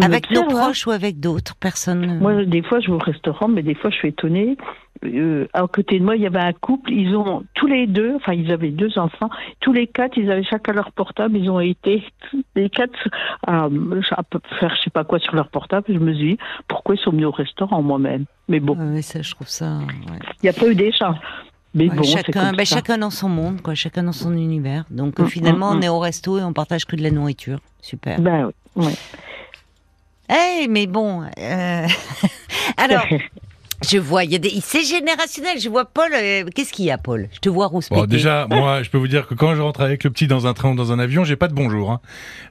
avec 0.00 0.30
nos 0.30 0.42
hein. 0.42 0.48
proches 0.48 0.86
ou 0.86 0.90
avec 0.90 1.20
d'autres 1.20 1.56
personnes. 1.56 2.18
Moi, 2.18 2.44
des 2.44 2.62
fois, 2.62 2.80
je 2.80 2.86
vais 2.86 2.94
au 2.94 2.98
restaurant, 2.98 3.48
mais 3.48 3.62
des 3.62 3.74
fois, 3.74 3.90
je 3.90 3.96
suis 3.96 4.08
étonnée. 4.08 4.56
Euh, 5.04 5.48
à 5.52 5.66
côté 5.66 5.98
de 5.98 6.04
moi, 6.04 6.16
il 6.16 6.22
y 6.22 6.26
avait 6.26 6.38
un 6.38 6.52
couple. 6.52 6.92
Ils 6.92 7.14
ont 7.16 7.44
tous 7.54 7.66
les 7.66 7.86
deux, 7.86 8.14
enfin, 8.16 8.34
ils 8.34 8.52
avaient 8.52 8.70
deux 8.70 8.98
enfants. 8.98 9.30
Tous 9.60 9.72
les 9.72 9.86
quatre, 9.86 10.16
ils 10.16 10.30
avaient 10.30 10.44
chacun 10.44 10.72
leur 10.72 10.92
portable. 10.92 11.36
Ils 11.36 11.50
ont 11.50 11.60
été 11.60 12.04
les 12.54 12.70
quatre 12.70 13.08
à, 13.46 13.68
faire, 14.60 14.74
je 14.76 14.82
sais 14.82 14.90
pas 14.90 15.04
quoi, 15.04 15.18
sur 15.18 15.34
leur 15.34 15.48
portable. 15.48 15.86
Je 15.88 15.98
me 15.98 16.14
suis 16.14 16.32
dit, 16.32 16.38
pourquoi 16.68 16.94
ils 16.94 17.00
sont 17.00 17.10
venus 17.10 17.26
au 17.26 17.32
restaurant 17.32 17.82
moi-même? 17.82 18.24
Mais 18.48 18.60
bon, 18.60 18.76
Ouais, 18.76 18.94
ouais, 18.94 19.02
ça, 19.02 19.22
je 19.22 19.34
trouve 19.34 19.48
ça. 19.48 19.78
ouais. 19.78 20.18
il 20.42 20.44
n'y 20.44 20.50
a 20.50 20.52
pas 20.52 20.68
eu 20.68 20.74
d'échange. 20.74 21.16
Mais 21.74 21.88
Ouais, 21.88 21.96
bon, 21.96 22.02
c'est 22.02 22.10
chacun, 22.12 22.52
bah, 22.52 22.64
ça. 22.66 22.76
chacun 22.76 22.98
dans 22.98 23.10
son 23.10 23.28
monde, 23.28 23.62
quoi, 23.62 23.74
chacun 23.74 24.02
dans 24.02 24.12
son 24.12 24.34
univers. 24.36 24.84
Donc 24.90 25.18
Mm, 25.18 25.26
finalement, 25.26 25.70
mm, 25.72 25.76
on 25.76 25.78
mm. 25.78 25.82
est 25.84 25.88
au 25.88 25.98
resto 25.98 26.38
et 26.38 26.42
on 26.42 26.52
partage 26.52 26.84
que 26.84 26.96
de 26.96 27.02
la 27.02 27.10
nourriture. 27.10 27.60
Super. 27.80 28.20
Ben 28.20 28.50
oui. 28.76 28.86
ouais. 28.86 28.94
Eh, 30.64 30.68
mais 30.68 30.86
bon. 30.86 31.22
euh, 31.38 31.86
Alors, 32.76 33.04
je 33.88 33.98
vois, 33.98 34.24
il 34.24 34.32
y 34.32 34.34
a 34.34 34.38
des, 34.38 34.50
c'est 34.62 34.82
générationnel. 34.84 35.58
Je 35.60 35.68
vois 35.68 35.84
Paul. 35.84 36.10
euh, 36.14 36.44
Qu'est-ce 36.54 36.72
qu'il 36.72 36.84
y 36.84 36.90
a, 36.90 36.98
Paul? 36.98 37.28
Je 37.32 37.38
te 37.40 37.48
vois 37.48 37.66
rouspéter. 37.66 38.00
Bon, 38.00 38.06
déjà, 38.06 38.46
moi, 38.48 38.82
je 38.82 38.90
peux 38.90 38.98
vous 38.98 39.08
dire 39.08 39.26
que 39.26 39.34
quand 39.34 39.54
je 39.54 39.60
rentre 39.60 39.80
avec 39.80 40.04
le 40.04 40.10
petit 40.10 40.26
dans 40.26 40.46
un 40.46 40.54
train 40.54 40.70
ou 40.70 40.74
dans 40.74 40.92
un 40.92 40.98
avion, 40.98 41.24
j'ai 41.24 41.36
pas 41.36 41.48
de 41.48 41.54
bonjour. 41.54 41.90
Hein. 41.90 42.00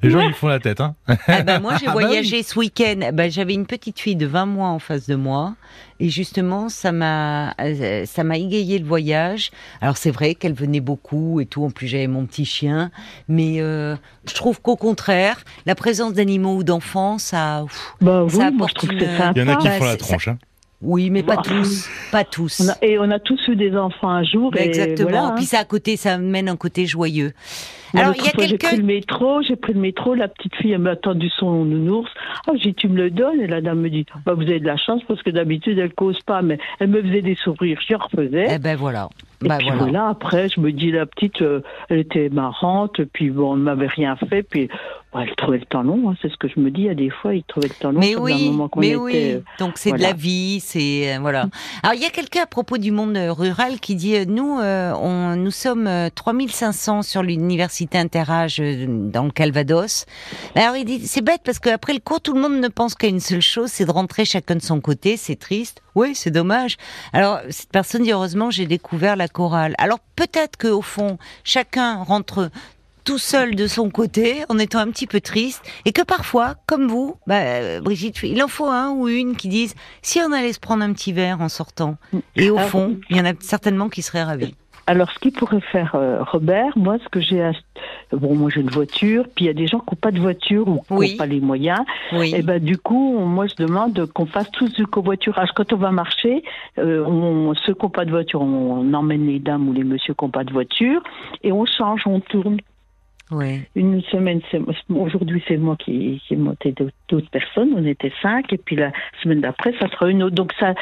Les 0.01 0.09
gens, 0.09 0.19
ils 0.21 0.33
font 0.33 0.47
la 0.47 0.59
tête. 0.59 0.81
Hein. 0.81 0.95
Ah 1.27 1.43
bah, 1.43 1.59
moi, 1.59 1.73
j'ai 1.79 1.87
Ah 1.87 1.93
bah 1.93 2.01
voyagé 2.01 2.43
ce 2.43 2.57
week-end. 2.59 3.11
Bah, 3.13 3.29
J'avais 3.29 3.53
une 3.53 3.65
petite 3.65 3.99
fille 3.99 4.15
de 4.15 4.25
20 4.25 4.45
mois 4.45 4.67
en 4.69 4.79
face 4.79 5.07
de 5.07 5.15
moi. 5.15 5.55
Et 5.99 6.09
justement, 6.09 6.67
ça 6.69 6.91
m'a, 6.91 7.53
euh, 7.61 8.05
ça 8.05 8.23
m'a 8.23 8.37
égayé 8.37 8.79
le 8.79 8.85
voyage. 8.85 9.51
Alors, 9.81 9.97
c'est 9.97 10.09
vrai 10.11 10.33
qu'elle 10.35 10.53
venait 10.53 10.79
beaucoup 10.79 11.39
et 11.39 11.45
tout. 11.45 11.63
En 11.63 11.69
plus, 11.69 11.87
j'avais 11.87 12.07
mon 12.07 12.25
petit 12.25 12.45
chien. 12.45 12.89
Mais 13.27 13.61
euh, 13.61 13.95
je 14.27 14.33
trouve 14.33 14.59
qu'au 14.61 14.75
contraire, 14.75 15.43
la 15.65 15.75
présence 15.75 16.13
d'animaux 16.13 16.55
ou 16.55 16.63
d'enfants, 16.63 17.17
ça. 17.19 17.63
pff, 17.67 17.93
Ben 18.01 18.27
Ça 18.29 18.35
oui, 18.37 18.37
moi, 18.37 18.45
apporte 18.47 18.69
je 18.71 18.75
trouve 18.75 18.89
que 18.89 18.95
une- 18.95 18.99
c'est 19.01 19.17
sympa. 19.17 19.33
Il 19.35 19.39
y 19.45 19.49
en 19.49 19.53
a 19.53 19.55
qui 19.57 19.67
Bah, 19.67 19.77
font 19.77 19.85
la 19.85 19.97
tronche. 19.97 20.27
Hein. 20.27 20.37
Oui, 20.81 21.09
mais 21.09 21.23
pas 21.23 21.37
tous. 21.37 21.87
Pas 22.11 22.23
tous. 22.23 22.59
On 22.61 22.69
a- 22.69 22.77
et 22.85 22.97
on 22.99 23.09
a 23.11 23.19
tous 23.19 23.39
eu 23.47 23.55
des 23.55 23.75
enfants 23.77 24.09
un 24.09 24.23
jour. 24.23 24.51
Bah, 24.51 24.61
et 24.61 24.65
Exactement. 24.67 25.09
voilà, 25.09 25.25
hein. 25.27 25.33
Puis 25.35 25.45
ça 25.45 25.59
à 25.59 25.65
côté, 25.65 25.95
ça 25.97 26.13
amène 26.15 26.49
un 26.49 26.55
côté 26.55 26.85
joyeux. 26.85 27.33
Moi, 27.93 28.03
Alors, 28.03 28.15
il 28.15 28.23
y 28.23 28.27
a 28.27 28.31
fois, 28.31 28.43
J'ai 28.45 28.57
pris 28.57 28.67
quelqu'un. 28.69 28.77
le 28.77 28.83
métro, 28.83 29.41
j'ai 29.41 29.55
pris 29.57 29.73
le 29.73 29.79
métro, 29.81 30.13
la 30.15 30.29
petite 30.29 30.55
fille, 30.55 30.71
elle 30.71 30.79
m'a 30.79 30.91
attendu 30.91 31.29
son 31.37 31.65
nounours. 31.65 32.09
Ah, 32.47 32.51
j'ai 32.55 32.69
dit, 32.69 32.75
tu 32.75 32.87
me 32.87 32.95
le 32.95 33.09
donnes, 33.11 33.41
et 33.41 33.47
la 33.47 33.59
dame 33.59 33.79
me 33.81 33.89
dit, 33.89 34.05
bah, 34.25 34.33
vous 34.33 34.43
avez 34.43 34.61
de 34.61 34.65
la 34.65 34.77
chance 34.77 35.01
parce 35.07 35.21
que 35.21 35.29
d'habitude, 35.29 35.77
elle 35.77 35.93
cause 35.93 36.17
pas, 36.25 36.41
mais 36.41 36.57
elle 36.79 36.87
me 36.87 37.01
faisait 37.01 37.21
des 37.21 37.35
sourires, 37.35 37.79
j'y 37.85 37.95
refaisais. 37.95 38.47
Eh 38.49 38.59
ben 38.59 38.77
voilà. 38.77 39.09
et 39.43 39.47
Bah 39.49 39.57
puis 39.57 39.67
voilà. 39.67 39.83
voilà. 39.83 40.07
après, 40.07 40.47
je 40.47 40.61
me 40.61 40.71
dis, 40.71 40.89
la 40.91 41.05
petite, 41.05 41.41
euh, 41.41 41.59
elle 41.89 41.99
était 41.99 42.29
marrante, 42.29 43.01
puis 43.11 43.29
bon, 43.29 43.55
elle 43.55 43.61
m'avait 43.63 43.87
rien 43.87 44.15
fait, 44.15 44.43
puis 44.43 44.69
ouais, 45.13 45.25
elle 45.27 45.35
trouvait 45.35 45.57
le 45.59 45.65
temps 45.65 45.83
long, 45.83 46.09
hein, 46.09 46.15
c'est 46.21 46.29
ce 46.31 46.37
que 46.37 46.47
je 46.47 46.59
me 46.59 46.71
dis, 46.71 46.81
il 46.81 46.85
y 46.87 46.89
a 46.89 46.93
des 46.95 47.09
fois, 47.09 47.33
il 47.35 47.43
trouvait 47.43 47.67
le 47.67 47.73
temps 47.75 47.91
long. 47.91 47.99
Mais 47.99 48.15
oui, 48.15 48.49
moment 48.49 48.69
mais 48.77 48.87
était, 48.89 48.95
oui. 48.97 49.13
euh, 49.33 49.39
Donc 49.59 49.73
c'est 49.77 49.91
de 49.91 49.97
la 50.01 50.13
vie, 50.13 50.59
c'est 50.59 51.15
euh, 51.15 51.19
voilà. 51.19 51.47
Alors 51.83 51.93
il 51.95 52.01
y 52.01 52.05
a 52.05 52.09
quelqu'un 52.09 52.43
à 52.43 52.47
propos 52.47 52.77
du 52.77 52.91
monde 52.91 53.15
euh, 53.17 53.31
rural 53.33 53.79
qui 53.79 53.95
dit 53.95 54.15
euh, 54.15 54.25
nous 54.25 54.59
euh, 54.59 54.93
on 54.93 55.35
nous 55.35 55.51
sommes 55.51 55.87
euh, 55.87 56.09
3500 56.13 57.01
sur 57.01 57.23
l'université 57.23 57.97
Interage 57.97 58.61
dans 58.61 59.23
le 59.25 59.31
Calvados. 59.31 60.05
Alors 60.55 60.75
il 60.75 60.85
dit 60.85 61.05
c'est 61.07 61.21
bête 61.23 61.41
parce 61.43 61.59
qu'après 61.59 61.93
le 61.93 61.99
cours 61.99 62.21
tout 62.21 62.33
le 62.33 62.41
monde 62.41 62.59
ne 62.59 62.67
pense 62.67 62.95
qu'à 62.95 63.07
une 63.07 63.19
seule 63.19 63.41
chose, 63.41 63.69
c'est 63.69 63.85
de 63.85 63.91
rentrer 63.91 64.25
chacun 64.25 64.55
de 64.55 64.61
son 64.61 64.79
côté, 64.81 65.17
c'est 65.17 65.35
triste. 65.35 65.81
Oui, 65.95 66.15
c'est 66.15 66.31
dommage. 66.31 66.77
Alors 67.11 67.39
cette 67.49 67.69
personne 67.71 68.03
dit 68.03 68.11
heureusement 68.11 68.49
j'ai 68.49 68.65
découvert 68.65 69.15
la 69.15 69.27
chorale. 69.27 69.75
Alors 69.77 69.99
peut-être 70.15 70.57
que 70.57 70.67
au 70.67 70.81
fond 70.81 71.17
chacun 71.43 71.97
rentre 72.03 72.49
tout 73.03 73.17
seul 73.17 73.55
de 73.55 73.67
son 73.67 73.89
côté, 73.89 74.43
en 74.49 74.57
étant 74.57 74.79
un 74.79 74.87
petit 74.87 75.07
peu 75.07 75.21
triste, 75.21 75.63
et 75.85 75.91
que 75.91 76.01
parfois, 76.01 76.55
comme 76.65 76.87
vous, 76.87 77.15
bah, 77.27 77.79
Brigitte, 77.81 78.21
il 78.23 78.41
en 78.43 78.47
faut 78.47 78.67
un 78.67 78.91
ou 78.91 79.07
une 79.07 79.35
qui 79.35 79.47
disent 79.47 79.75
si 80.01 80.19
on 80.19 80.31
allait 80.31 80.53
se 80.53 80.59
prendre 80.59 80.83
un 80.83 80.93
petit 80.93 81.13
verre 81.13 81.41
en 81.41 81.49
sortant. 81.49 81.97
Et 82.35 82.49
au 82.49 82.57
fond, 82.57 82.97
il 83.09 83.17
y 83.17 83.21
en 83.21 83.25
a 83.25 83.33
certainement 83.39 83.89
qui 83.89 84.01
seraient 84.01 84.23
ravis. 84.23 84.55
Alors, 84.87 85.11
ce 85.11 85.19
qu'il 85.19 85.31
pourrait 85.31 85.61
faire 85.61 85.95
euh, 85.95 86.23
Robert, 86.23 86.75
moi, 86.75 86.97
ce 87.03 87.07
que 87.07 87.21
j'ai, 87.21 87.49
bon, 88.11 88.35
moi 88.35 88.49
j'ai 88.53 88.61
une 88.61 88.69
voiture, 88.69 89.25
puis 89.35 89.45
il 89.45 89.47
y 89.47 89.49
a 89.49 89.53
des 89.53 89.67
gens 89.67 89.79
qui 89.79 89.93
n'ont 89.93 89.99
pas 90.01 90.11
de 90.11 90.19
voiture 90.19 90.67
ou 90.67 90.81
qui 90.81 90.93
n'ont 90.93 90.99
Oui. 90.99 91.15
pas 91.17 91.27
les 91.27 91.39
moyens. 91.39 91.79
Oui. 92.13 92.33
Et 92.35 92.41
ben 92.41 92.61
du 92.61 92.77
coup, 92.77 93.19
moi 93.19 93.45
je 93.47 93.55
demande 93.55 94.07
qu'on 94.13 94.25
fasse 94.25 94.49
tous 94.51 94.73
du 94.73 94.87
covoiturage. 94.87 95.49
Quand 95.55 95.71
on 95.71 95.77
va 95.77 95.91
marcher, 95.91 96.43
euh, 96.79 97.05
on, 97.05 97.53
ceux 97.65 97.73
qui 97.73 97.83
n'ont 97.83 97.89
pas 97.89 98.05
de 98.05 98.11
voiture, 98.11 98.41
on, 98.41 98.93
emmène 98.93 99.27
les 99.27 99.39
dames 99.39 99.69
ou 99.69 99.73
les 99.73 99.83
messieurs 99.83 100.13
qui 100.13 100.25
n'ont 100.25 100.31
pas 100.31 100.43
de 100.43 100.51
voiture 100.51 101.01
et 101.43 101.51
on 101.51 101.65
change, 101.65 102.01
on 102.05 102.19
tourne. 102.19 102.57
Une 103.75 104.01
semaine, 104.03 104.41
aujourd'hui 104.89 105.43
c'est 105.47 105.57
moi 105.57 105.75
qui, 105.77 106.21
qui 106.27 106.33
ai 106.33 106.37
monté 106.37 106.73
d'autres 107.09 107.29
personnes, 107.31 107.69
on 107.75 107.85
était 107.85 108.11
cinq, 108.21 108.51
et 108.53 108.57
puis 108.57 108.75
la 108.75 108.91
semaine 109.23 109.41
d'après 109.41 109.73
ça 109.79 109.89
sera 109.89 110.09
une 110.09 110.23
autre. 110.23 110.35
Donc 110.35 110.53
ça, 110.59 110.73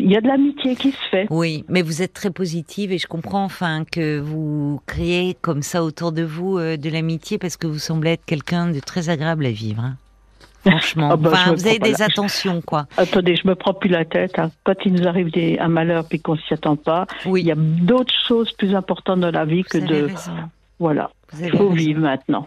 il 0.00 0.10
y 0.10 0.16
a 0.16 0.20
de 0.20 0.26
l'amitié 0.28 0.74
qui 0.76 0.92
se 0.92 1.08
fait. 1.10 1.26
Oui, 1.30 1.64
mais 1.68 1.82
vous 1.82 2.02
êtes 2.02 2.12
très 2.12 2.30
positive 2.30 2.92
et 2.92 2.98
je 2.98 3.06
comprends 3.06 3.44
enfin 3.44 3.84
que 3.84 4.18
vous 4.18 4.80
créez 4.86 5.34
comme 5.40 5.62
ça 5.62 5.82
autour 5.84 6.12
de 6.12 6.22
vous 6.22 6.58
euh, 6.58 6.76
de 6.76 6.90
l'amitié 6.90 7.38
parce 7.38 7.56
que 7.56 7.66
vous 7.66 7.78
semblez 7.78 8.12
être 8.12 8.24
quelqu'un 8.24 8.70
de 8.70 8.80
très 8.80 9.08
agréable 9.08 9.46
à 9.46 9.50
vivre. 9.50 9.82
hein. 9.82 9.96
Franchement, 10.62 11.10
Ah 11.12 11.16
bah, 11.16 11.30
enfin, 11.32 11.52
vous 11.54 11.66
avez 11.66 11.78
des 11.78 11.92
la- 11.92 12.06
attentions 12.06 12.60
quoi. 12.60 12.86
Attendez, 12.96 13.36
je 13.36 13.46
me 13.46 13.54
prends 13.54 13.74
plus 13.74 13.88
la 13.88 14.04
tête. 14.04 14.38
hein. 14.38 14.50
Quand 14.64 14.74
il 14.84 14.94
nous 14.94 15.06
arrive 15.06 15.30
des, 15.30 15.58
un 15.58 15.68
malheur 15.68 16.06
puis 16.08 16.20
qu'on 16.20 16.36
s'y 16.36 16.52
attend 16.54 16.76
pas, 16.76 17.06
Oui, 17.24 17.42
il 17.42 17.46
y 17.46 17.52
a 17.52 17.56
d'autres 17.56 18.14
choses 18.26 18.50
plus 18.52 18.74
importantes 18.74 19.20
dans 19.20 19.30
la 19.30 19.44
vie 19.44 19.62
que 19.62 19.78
vous 19.78 19.86
de 19.86 19.94
raison. 20.06 20.32
Voilà. 20.78 21.10
Il 21.40 21.56
faut 21.56 21.70
vivre 21.70 22.00
maintenant. 22.00 22.46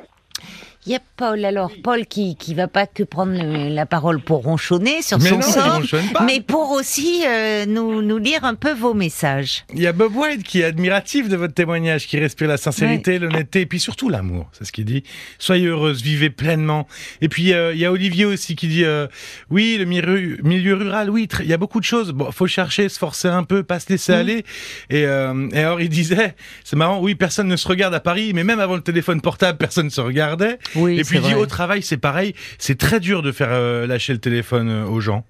Il 0.85 0.93
y 0.93 0.95
a 0.95 0.99
Paul, 1.17 1.43
alors 1.43 1.71
Paul 1.83 2.05
qui 2.05 2.37
qui 2.37 2.55
va 2.55 2.67
pas 2.69 2.87
que 2.87 3.03
prendre 3.03 3.33
le- 3.33 3.67
la 3.75 3.85
parole 3.85 4.21
pour 4.21 4.43
ronchonner 4.43 5.01
sur 5.01 5.19
Mais 5.19 5.29
son 5.29 5.35
non, 5.35 5.41
je 5.41 5.51
sort, 5.51 5.73
ronchonne 5.75 6.09
pas. 6.13 6.23
mais 6.23 6.39
pour 6.39 6.71
aussi 6.71 7.23
euh, 7.27 7.65
nous 7.67 8.01
nous 8.01 8.17
lire 8.17 8.45
un 8.45 8.55
peu 8.55 8.71
vos 8.71 8.93
messages. 8.93 9.65
Il 9.73 9.81
y 9.81 9.87
a 9.87 9.91
Bob 9.91 10.15
White 10.15 10.43
qui 10.43 10.61
est 10.61 10.63
admiratif 10.63 11.27
de 11.27 11.35
votre 11.35 11.53
témoignage, 11.53 12.07
qui 12.07 12.17
respire 12.17 12.47
la 12.47 12.55
sincérité, 12.57 13.19
l'honnêteté 13.19 13.61
et 13.61 13.65
puis 13.65 13.79
surtout 13.79 14.07
l'amour. 14.09 14.49
C'est 14.53 14.63
ce 14.63 14.71
qu'il 14.71 14.85
dit. 14.85 15.03
Soyez 15.37 15.67
heureuse, 15.67 16.01
vivez 16.01 16.29
pleinement. 16.29 16.87
Et 17.21 17.27
puis 17.27 17.51
euh, 17.53 17.73
il 17.73 17.79
y 17.79 17.85
a 17.85 17.91
Olivier 17.91 18.23
aussi 18.25 18.55
qui 18.55 18.69
dit 18.69 18.85
euh, 18.85 19.07
oui, 19.49 19.75
le 19.77 19.83
milieu, 19.85 20.37
milieu 20.43 20.75
rural, 20.75 21.09
oui, 21.09 21.27
il 21.41 21.47
y 21.47 21.53
a 21.53 21.57
beaucoup 21.57 21.81
de 21.81 21.85
choses. 21.85 22.11
Bon, 22.11 22.31
faut 22.31 22.47
chercher, 22.47 22.87
se 22.87 22.97
forcer 22.97 23.27
un 23.27 23.43
peu, 23.43 23.63
pas 23.63 23.79
se 23.81 23.89
laisser 23.89 24.13
aller. 24.13 24.45
Et, 24.89 25.03
euh, 25.05 25.49
et 25.51 25.59
alors 25.59 25.81
il 25.81 25.89
disait, 25.89 26.35
c'est 26.63 26.77
marrant, 26.77 26.99
oui, 27.01 27.15
personne 27.15 27.47
ne 27.49 27.57
se 27.57 27.67
regarde 27.67 27.93
à 27.93 27.99
Paris, 27.99 28.31
mais 28.33 28.45
même 28.45 28.61
avant 28.61 28.75
le 28.75 28.81
téléphone 28.81 29.19
portable, 29.19 29.57
personne 29.59 29.85
ne 29.85 29.91
se 29.91 30.01
regardait. 30.01 30.57
Oui, 30.75 30.99
et 30.99 31.03
puis 31.03 31.17
il 31.17 31.23
dit 31.23 31.31
vrai. 31.33 31.41
au 31.41 31.45
travail, 31.45 31.81
c'est 31.83 31.97
pareil, 31.97 32.33
c'est 32.57 32.77
très 32.77 32.99
dur 32.99 33.21
de 33.21 33.31
faire 33.31 33.49
euh, 33.51 33.87
lâcher 33.87 34.13
le 34.13 34.19
téléphone 34.19 34.69
euh, 34.69 34.85
aux 34.85 34.99
gens. 34.99 35.23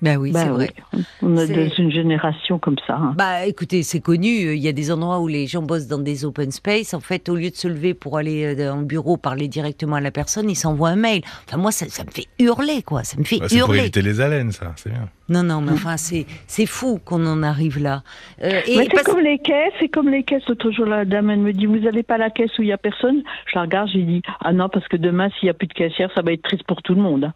Ben 0.00 0.16
oui, 0.16 0.32
Bah 0.32 0.40
c'est 0.42 0.50
oui. 0.50 0.54
vrai. 0.56 0.74
On 1.22 1.36
est 1.36 1.46
C'est- 1.46 1.54
dans 1.68 1.74
une 1.76 1.92
génération 1.92 2.58
comme 2.58 2.74
ça. 2.88 2.96
hein. 2.96 3.14
Bah 3.16 3.46
écoutez, 3.46 3.84
c'est 3.84 4.00
connu, 4.00 4.46
euh, 4.48 4.54
il 4.56 4.60
y 4.60 4.66
a 4.66 4.72
des 4.72 4.90
endroits 4.90 5.20
où 5.20 5.28
les 5.28 5.46
gens 5.46 5.62
bossent 5.62 5.86
dans 5.86 5.98
des 6.00 6.24
open 6.24 6.50
space, 6.50 6.92
en 6.92 6.98
fait 6.98 7.28
au 7.28 7.36
lieu 7.36 7.50
de 7.50 7.54
se 7.54 7.68
lever 7.68 7.94
pour 7.94 8.18
aller 8.18 8.56
dans 8.56 8.78
le 8.80 8.84
bureau 8.84 9.16
parler 9.16 9.46
directement 9.46 9.94
à 9.94 10.00
la 10.00 10.10
personne, 10.10 10.50
ils 10.50 10.56
s'envoient 10.56 10.88
un 10.88 10.96
mail. 10.96 11.22
Enfin 11.46 11.56
moi 11.56 11.70
ça, 11.70 11.86
ça 11.88 12.02
me 12.02 12.10
fait 12.10 12.26
hurler 12.40 12.82
quoi, 12.82 13.04
ça 13.04 13.16
me 13.16 13.22
fait 13.22 13.38
Bah, 13.38 13.46
c'est 13.48 13.60
pour 13.60 13.68
hurler. 13.68 13.82
éviter 13.82 14.02
les 14.02 14.20
haleines, 14.20 14.50
ça, 14.50 14.72
c'est 14.74 14.90
bien. 14.90 15.08
Non 15.32 15.42
non, 15.42 15.60
mais 15.60 15.72
enfin 15.72 15.96
c'est 15.96 16.26
c'est 16.46 16.66
fou 16.66 17.00
qu'on 17.04 17.24
en 17.26 17.42
arrive 17.42 17.78
là. 17.82 18.02
Euh, 18.42 18.60
Mais 18.66 18.84
c'est 18.84 18.88
parce- 18.90 19.02
comme 19.04 19.20
les 19.20 19.38
caisses, 19.38 19.72
c'est 19.80 19.88
comme 19.88 20.08
les 20.10 20.22
caisses. 20.24 20.42
L'autre 20.48 20.70
jour, 20.70 20.86
la 20.86 21.04
dame, 21.04 21.30
elle 21.30 21.38
me 21.40 21.52
dit, 21.52 21.66
vous 21.66 21.78
n'allez 21.78 22.02
pas 22.02 22.14
à 22.14 22.18
la 22.18 22.30
caisse 22.30 22.50
où 22.58 22.62
il 22.62 22.68
y 22.68 22.72
a 22.72 22.78
personne? 22.78 23.22
Je 23.46 23.52
la 23.56 23.62
regarde, 23.62 23.88
j'ai 23.92 24.02
dit, 24.02 24.20
ah 24.40 24.52
non, 24.52 24.68
parce 24.68 24.86
que 24.88 24.96
demain, 24.96 25.28
s'il 25.38 25.46
n'y 25.46 25.50
a 25.50 25.54
plus 25.54 25.66
de 25.68 25.72
caissière, 25.72 26.10
ça 26.14 26.22
va 26.22 26.32
être 26.32 26.42
triste 26.42 26.64
pour 26.64 26.82
tout 26.82 26.94
le 26.94 27.00
monde. 27.00 27.32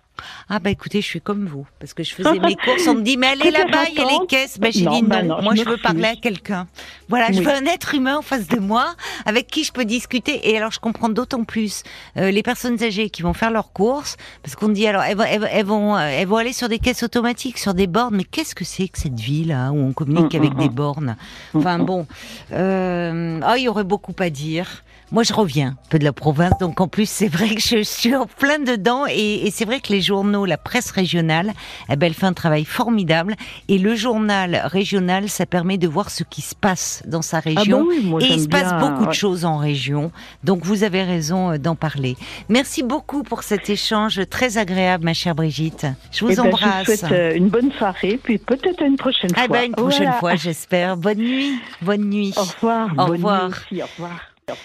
Ah 0.49 0.59
bah 0.61 0.71
écoutez, 0.71 1.03
je 1.03 1.07
suis 1.07 1.21
comme 1.21 1.45
vous 1.45 1.67
parce 1.79 1.93
que 1.93 2.03
je 2.03 2.15
faisais 2.15 2.39
mes 2.39 2.55
courses, 2.65 2.89
on 2.89 2.95
me 2.95 3.03
dit 3.03 3.19
mais 3.19 3.27
allez 3.27 3.51
là-bas, 3.51 3.85
il 3.93 3.99
y 3.99 4.01
a 4.01 4.05
les 4.19 4.27
caisses. 4.27 4.59
Ben 4.59 4.73
j'ai 4.73 4.85
Non, 4.87 4.93
dit 4.93 5.03
non, 5.03 5.09
bah 5.09 5.23
non, 5.23 5.43
moi 5.43 5.55
je 5.55 5.63
veux 5.63 5.77
parler 5.77 6.05
à 6.07 6.17
quelqu'un. 6.17 6.67
Voilà, 7.11 7.31
je 7.33 7.41
veux 7.43 7.51
un 7.51 7.67
être 7.67 7.95
humain 7.95 8.17
en 8.17 8.23
face 8.23 8.49
de 8.49 8.59
moi 8.59 8.95
avec 9.27 9.47
qui 9.47 9.63
je 9.63 9.73
peux 9.73 9.85
discuter. 9.85 10.49
Et 10.51 10.57
alors 10.57 10.71
je 10.73 10.81
comprends 10.81 11.11
d'autant 11.11 11.45
plus 11.45 11.83
euh, 12.17 12.31
les 12.31 12.43
personnes 12.43 12.83
âgées 12.83 13.11
qui 13.11 13.21
vont 13.21 13.35
faire 13.35 13.51
leurs 13.51 13.75
courses 13.75 14.17
parce 14.43 14.57
qu'on 14.57 14.71
dit 14.71 14.87
alors 14.87 15.03
elles, 15.03 15.19
vont- 15.19 15.25
elles, 15.25 15.41
vont- 15.41 15.49
elles 15.53 15.67
vont 15.67 15.97
euh, 15.97 16.09
elles 16.11 16.27
vont 16.27 16.37
aller 16.39 16.55
sur 16.55 16.71
des 16.71 16.79
caisses 16.79 17.03
automatiques, 17.03 17.59
sur 17.59 17.75
des 17.75 17.86
bornes. 17.87 18.17
Mais 18.17 18.25
qu'est-ce 18.25 18.55
que 18.55 18.65
c'est 18.65 18.89
que 18.89 18.99
cette 18.99 19.19
vie 19.19 19.45
là 19.45 19.73
où 19.73 19.77
on 19.79 19.93
communique 19.93 20.35
Mm, 20.35 20.37
avec 20.37 20.55
mm, 20.55 20.59
des 20.59 20.69
mm. 20.69 20.75
bornes? 20.75 21.17
Enfin 21.55 21.79
bon, 21.79 22.07
euh, 22.53 23.41
ah 23.43 23.57
il 23.57 23.65
y 23.65 23.69
aurait 23.69 23.85
beaucoup 23.85 24.15
à 24.19 24.31
dire. 24.31 24.83
Moi, 25.13 25.23
je 25.23 25.33
reviens 25.33 25.69
un 25.69 25.77
peu 25.89 25.99
de 26.01 26.05
la 26.05 26.13
province, 26.13 26.55
donc 26.59 26.81
en 26.81 26.89
plus, 26.89 27.09
c'est 27.09 27.29
vrai 27.29 27.55
que 27.55 27.61
je 27.61 27.83
suis 27.85 28.15
en 28.17 28.27
plein 28.27 28.59
dedans, 28.59 29.05
et, 29.09 29.47
et 29.47 29.51
c'est 29.53 29.65
vrai 29.65 29.81
que 29.81 29.93
les 29.93 30.01
journaux, 30.01 30.45
la 30.47 30.59
presse 30.59 30.91
régionale, 30.91 31.53
eh 31.89 31.95
ben, 31.95 32.07
elle 32.09 32.15
fait 32.15 32.27
un 32.27 32.33
travail 32.33 32.65
formidable, 32.65 33.37
et 33.69 33.79
le 33.79 33.95
journal 33.95 34.61
régional, 34.65 35.29
ça 35.29 35.47
permet 35.47 35.79
de 35.79 35.87
voir 35.87 36.11
ce 36.11 36.25
qui 36.25 36.43
se 36.43 36.57
passe 36.57 37.05
dans 37.07 37.23
sa 37.23 37.37
Ah 37.37 37.41
région. 37.41 37.79
bah 37.81 37.87
oui, 37.89 38.01
moi, 38.05 38.21
Et 38.21 38.27
il 38.33 38.41
se 38.41 38.49
passe 38.49 38.75
bien, 38.75 38.79
beaucoup 38.91 39.07
de 39.07 39.13
choses 39.13 39.45
en 39.45 39.59
région, 39.59 40.11
donc 40.43 40.65
vous 40.65 40.83
avez 40.83 41.05
raison 41.05 41.53
euh, 41.53 41.59
d'en 41.59 41.77
parler. 41.77 42.17
Merci 42.49 42.83
beaucoup 42.83 43.23
pour 43.23 43.45
cet 43.45 43.71
échange 43.71 44.21
très 44.29 44.59
agréable, 44.59 45.05
ma 45.05 45.15
chère 45.15 45.37
Brigitte. 45.37 45.87
Je 46.11 46.25
vous 46.25 46.33
Eh 46.33 46.37
ben, 46.37 46.47
embrasse. 46.47 46.85
Je 46.87 46.91
vous 46.93 46.97
souhaite 46.99 47.13
euh, 47.13 47.35
une 47.37 47.49
bonne 47.49 47.71
soirée, 47.79 48.19
puis 48.23 48.39
peut-être 48.39 48.83
une 48.83 48.97
prochaine 48.97 49.31
Ah 49.37 49.45
fois. 49.47 49.57
ben, 49.57 49.67
une 49.67 49.73
prochaine 49.73 49.99
Voilà. 50.07 50.19
fois, 50.19 50.35
j'espère. 50.35 50.97
Bonne 50.97 51.19
nuit. 51.19 51.53
Bonne 51.81 52.05
nuit. 52.11 52.35
Au 52.37 52.43
revoir. 52.43 52.89
Au 52.93 52.95
bonne 52.97 53.07
nuit 53.07 53.13
revoir. 53.19 53.49
aussi, 53.51 53.83
au 53.83 53.87
revoir. 53.87 54.21